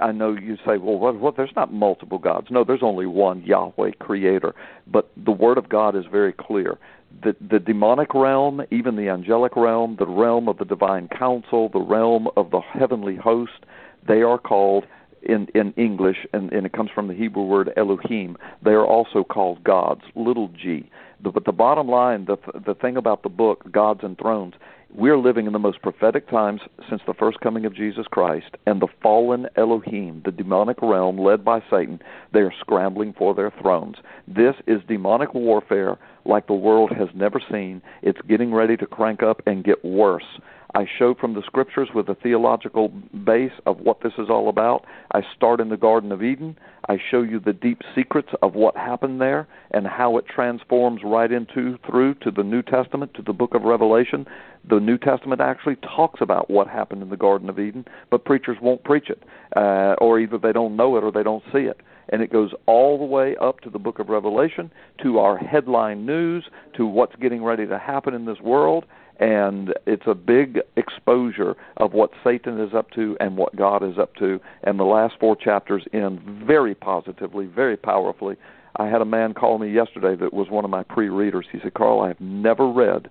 [0.00, 1.36] I know you say, well, what?
[1.36, 2.48] There's not multiple gods.
[2.50, 4.54] No, there's only one Yahweh, Creator.
[4.86, 6.78] But the Word of God is very clear
[7.22, 11.80] the, the demonic realm, even the angelic realm, the realm of the divine council, the
[11.80, 13.64] realm of the heavenly host,
[14.06, 14.84] they are called
[15.22, 18.36] in in English, and, and it comes from the Hebrew word Elohim.
[18.62, 20.90] They are also called gods, little g.
[21.22, 24.54] The, but the bottom line, the the thing about the book, Gods and Thrones,
[24.94, 28.80] we're living in the most prophetic times since the first coming of Jesus Christ, and
[28.80, 32.00] the fallen Elohim, the demonic realm led by Satan,
[32.32, 33.96] they are scrambling for their thrones.
[34.28, 37.82] This is demonic warfare like the world has never seen.
[38.02, 40.38] It's getting ready to crank up and get worse.
[40.74, 44.84] I show from the scriptures with a theological base of what this is all about.
[45.12, 46.58] I start in the Garden of Eden.
[46.88, 51.30] I show you the deep secrets of what happened there and how it transforms right
[51.30, 54.26] into through to the New Testament, to the book of Revelation.
[54.68, 58.58] The New Testament actually talks about what happened in the Garden of Eden, but preachers
[58.60, 59.22] won't preach it,
[59.56, 62.50] uh, or either they don't know it or they don't see it and it goes
[62.66, 64.70] all the way up to the book of Revelation,
[65.02, 66.44] to our headline news,
[66.76, 68.84] to what's getting ready to happen in this world,
[69.18, 73.98] and it's a big exposure of what Satan is up to and what God is
[73.98, 74.40] up to.
[74.62, 78.36] And the last four chapters end very positively, very powerfully.
[78.76, 81.46] I had a man call me yesterday that was one of my pre-readers.
[81.52, 83.08] He said, "Carl, I have never read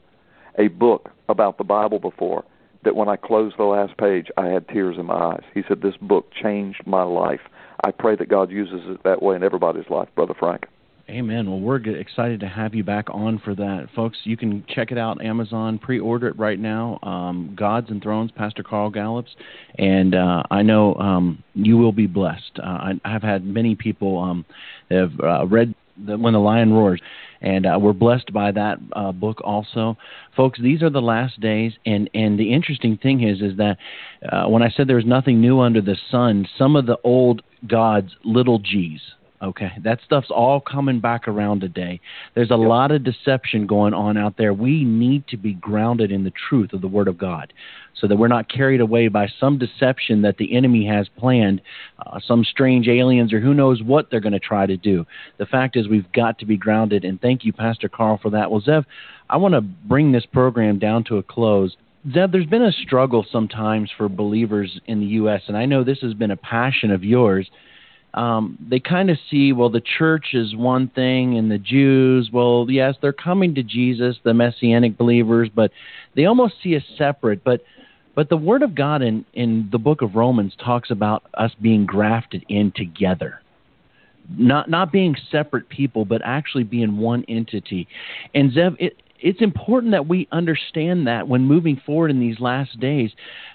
[0.57, 2.43] a book about the Bible before
[2.83, 5.81] that when I closed the last page, I had tears in my eyes." He said,
[5.81, 7.41] "This book changed my life."
[7.85, 10.67] I pray that God uses it that way in everybody's life, brother Frank.
[11.09, 11.49] Amen.
[11.49, 14.17] Well, we're excited to have you back on for that, folks.
[14.23, 16.97] You can check it out Amazon, pre-order it right now.
[17.03, 19.35] Um, Gods and Thrones, Pastor Carl Gallups,
[19.77, 22.57] and uh, I know um, you will be blessed.
[22.57, 24.45] Uh, I, have had many people um,
[24.89, 25.75] that have uh, read
[26.05, 27.01] the, When the Lion Roars,
[27.41, 29.97] and uh, we're blessed by that uh, book also,
[30.37, 30.57] folks.
[30.61, 33.77] These are the last days, and and the interesting thing is is that
[34.31, 38.15] uh, when I said there's nothing new under the sun, some of the old gods,
[38.23, 39.01] little g's
[39.43, 41.99] Okay, that stuff's all coming back around today.
[42.33, 42.67] There's a yep.
[42.67, 44.53] lot of deception going on out there.
[44.53, 47.51] We need to be grounded in the truth of the Word of God
[47.93, 51.61] so that we're not carried away by some deception that the enemy has planned,
[52.05, 55.05] uh, some strange aliens or who knows what they're going to try to do.
[55.39, 58.49] The fact is, we've got to be grounded, and thank you, Pastor Carl, for that.
[58.49, 58.85] Well, Zev,
[59.29, 61.75] I want to bring this program down to a close.
[62.07, 65.99] Zev, there's been a struggle sometimes for believers in the U.S., and I know this
[65.99, 67.49] has been a passion of yours
[68.13, 72.67] um, they kind of see, well, the church is one thing and the Jews, well,
[72.69, 75.71] yes, they're coming to Jesus, the Messianic believers, but
[76.15, 77.43] they almost see us separate.
[77.43, 77.61] But
[78.15, 81.87] but the Word of God in, in the book of Romans talks about us being
[81.87, 83.41] grafted in together.
[84.29, 87.87] Not not being separate people, but actually being one entity.
[88.35, 92.79] And Zev, it, it's important that we understand that when moving forward in these last
[92.79, 93.11] days,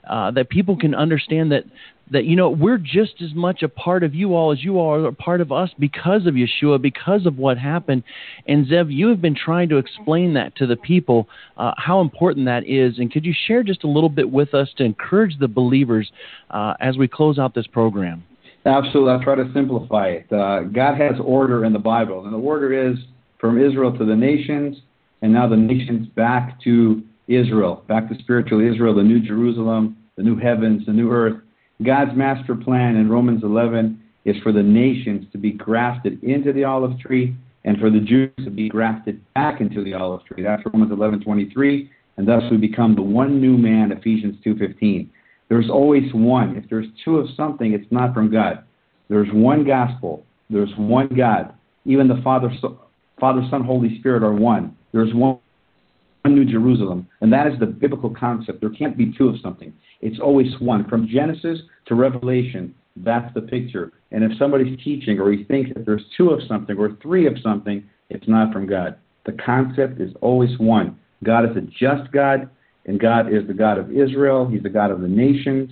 [0.08, 1.64] uh, that people can understand that
[2.10, 4.94] that you know we're just as much a part of you all as you all
[4.94, 8.02] are a part of us because of Yeshua, because of what happened.
[8.46, 12.46] And Zev, you have been trying to explain that to the people uh, how important
[12.46, 12.98] that is.
[12.98, 16.10] And could you share just a little bit with us to encourage the believers
[16.50, 18.24] uh, as we close out this program?
[18.64, 19.12] Absolutely.
[19.12, 20.32] I'll try to simplify it.
[20.32, 22.98] Uh, God has order in the Bible, and the order is
[23.38, 24.76] from Israel to the nations,
[25.22, 30.22] and now the nations back to Israel, back to spiritual Israel, the new Jerusalem, the
[30.22, 31.40] new heavens, the new earth.
[31.82, 36.64] God's master plan in Romans 11 is for the nations to be grafted into the
[36.64, 40.42] olive tree and for the Jews to be grafted back into the olive tree.
[40.42, 45.08] That's Romans 11:23, and thus we become the one new man, Ephesians 2:15.
[45.48, 46.56] There's always one.
[46.56, 48.64] If there's two of something, it's not from God.
[49.08, 50.24] There's one gospel.
[50.50, 51.52] There's one God.
[51.84, 52.52] Even the Father,
[53.18, 54.76] Father, Son, Holy Spirit are one.
[54.92, 55.38] There's one
[56.34, 58.60] New Jerusalem, and that is the biblical concept.
[58.60, 59.72] There can't be two of something.
[60.00, 60.88] It's always one.
[60.88, 63.92] From Genesis to Revelation, that's the picture.
[64.10, 67.34] And if somebody's teaching or he thinks that there's two of something or three of
[67.42, 68.96] something, it's not from God.
[69.26, 70.98] The concept is always one.
[71.24, 72.48] God is a just God,
[72.86, 74.48] and God is the God of Israel.
[74.48, 75.70] He's the God of the nations.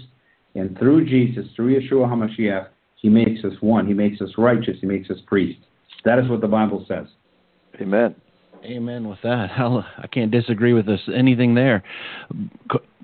[0.54, 3.86] And through Jesus, through Yeshua HaMashiach, he makes us one.
[3.86, 4.76] He makes us righteous.
[4.80, 5.62] He makes us priests.
[6.04, 7.06] That is what the Bible says.
[7.80, 8.14] Amen.
[8.66, 9.50] Amen with that.
[9.56, 11.82] I'll, I can not disagree with this anything there.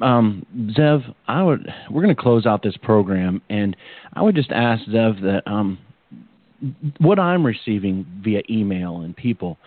[0.01, 0.45] Um,
[0.77, 3.77] Zev, I would we're going to close out this program, and
[4.15, 5.79] I would just ask Zev that um,
[6.99, 9.59] what I'm receiving via email and people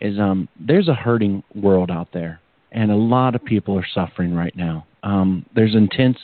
[0.00, 2.40] is um, there's a hurting world out there,
[2.72, 4.86] and a lot of people are suffering right now.
[5.02, 6.18] Um, there's intense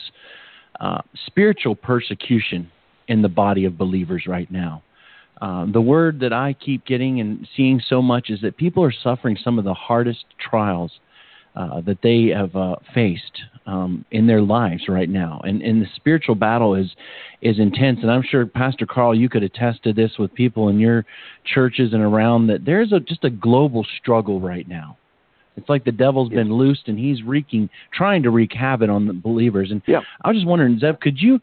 [0.79, 2.69] uh, spiritual persecution
[3.07, 4.83] in the body of believers right now.
[5.41, 8.93] Uh, the word that I keep getting and seeing so much is that people are
[9.03, 10.91] suffering some of the hardest trials
[11.55, 15.87] uh, that they have uh, faced um, in their lives right now, and, and the
[15.95, 16.87] spiritual battle is
[17.41, 17.99] is intense.
[18.01, 21.05] And I'm sure Pastor Carl, you could attest to this with people in your
[21.45, 24.97] churches and around that there's a, just a global struggle right now.
[25.57, 29.13] It's like the devil's been loosed and he's wreaking, trying to wreak havoc on the
[29.13, 29.71] believers.
[29.71, 30.01] And yeah.
[30.21, 31.39] I was just wondering, Zev, could you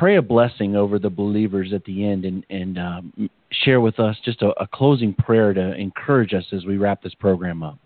[0.00, 4.16] pray a blessing over the believers at the end and, and um, share with us
[4.24, 7.78] just a, a, closing prayer to encourage us as we wrap this program up.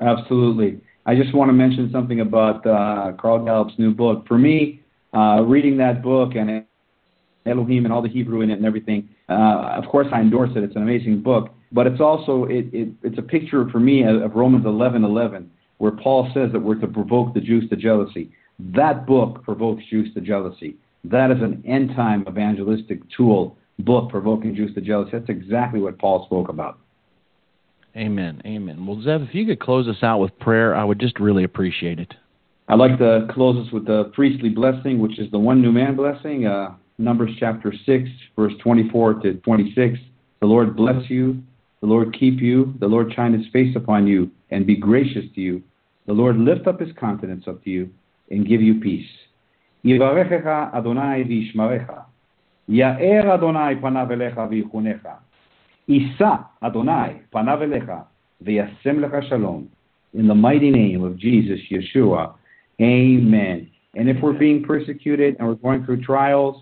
[0.00, 0.80] Absolutely.
[1.06, 4.28] I just want to mention something about uh, Carl Gallups' new book.
[4.28, 4.80] For me,
[5.12, 6.64] uh, reading that book and
[7.44, 10.62] Elohim and all the Hebrew in it and everything, uh, of course I endorse it.
[10.62, 11.50] It's an amazing book.
[11.72, 15.48] But it's also it, it, it's a picture for me of Romans 11:11,
[15.78, 18.30] where Paul says that we're to provoke the Jews to jealousy.
[18.60, 20.76] That book provokes Jews to jealousy.
[21.10, 25.10] That is an end time evangelistic tool book, Provoking Jews to Jealousy.
[25.12, 26.78] That's exactly what Paul spoke about.
[27.96, 28.42] Amen.
[28.44, 28.84] Amen.
[28.84, 31.98] Well, Zev, if you could close us out with prayer, I would just really appreciate
[31.98, 32.12] it.
[32.68, 35.94] I'd like to close us with the priestly blessing, which is the one new man
[35.94, 39.98] blessing, uh, Numbers chapter 6, verse 24 to 26.
[40.40, 41.42] The Lord bless you.
[41.80, 42.74] The Lord keep you.
[42.80, 45.62] The Lord shine his face upon you and be gracious to you.
[46.06, 47.90] The Lord lift up his countenance up to you
[48.30, 49.06] and give you peace.
[49.85, 51.91] יברכך אדוני וישמרך.
[52.69, 55.07] יאר אדוני פניו אליך ויחונך.
[55.87, 57.91] יישא אדוני פניו אליך
[58.41, 59.65] וישם לך שלום.
[60.13, 62.33] In the mighty name of Jesus, Yeshua.
[62.81, 63.69] Amen.
[63.95, 66.55] And if we're being persecuted and we're going through trials,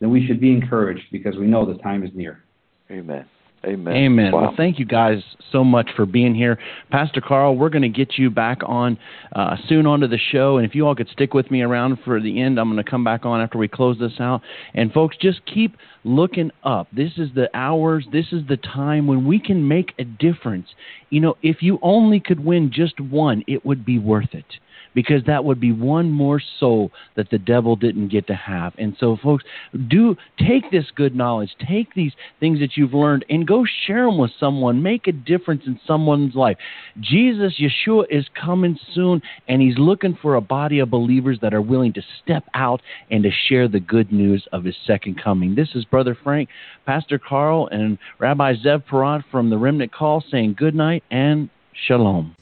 [0.00, 2.42] then we should be encouraged because we know the time is near.
[2.90, 3.24] Amen.
[3.65, 3.93] Amen.
[3.93, 4.31] Amen.
[4.33, 4.41] Wow.
[4.41, 6.59] Well, thank you guys so much for being here.
[6.91, 8.97] Pastor Carl, we're going to get you back on
[9.33, 10.57] uh, soon onto the show.
[10.57, 12.89] And if you all could stick with me around for the end, I'm going to
[12.89, 14.41] come back on after we close this out.
[14.73, 16.87] And folks, just keep looking up.
[16.91, 20.67] This is the hours, this is the time when we can make a difference.
[21.09, 24.45] You know, if you only could win just one, it would be worth it
[24.93, 28.73] because that would be one more soul that the devil didn't get to have.
[28.77, 29.43] And so, folks,
[29.87, 34.17] do take this good knowledge, take these things that you've learned, and go share them
[34.17, 34.83] with someone.
[34.83, 36.57] Make a difference in someone's life.
[36.99, 41.61] Jesus, Yeshua, is coming soon, and he's looking for a body of believers that are
[41.61, 42.81] willing to step out
[43.11, 45.55] and to share the good news of his second coming.
[45.55, 46.49] This is Brother Frank,
[46.85, 51.49] Pastor Carl, and Rabbi Zev Porat from the Remnant Call saying good night and
[51.87, 52.35] shalom.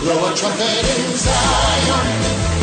[0.00, 2.08] Blow a trumpet in Zion,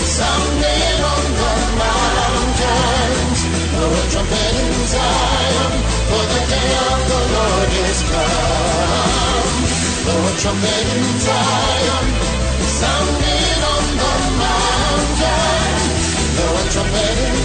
[0.02, 3.40] sounding on the mountains.
[3.78, 5.74] Blow a trumpet in Zion,
[6.10, 9.54] for the day of the Lord is come.
[10.02, 12.08] Blow a trumpet in Zion,
[12.82, 16.06] sounding on the mountains.
[16.34, 17.37] Blow a trumpet in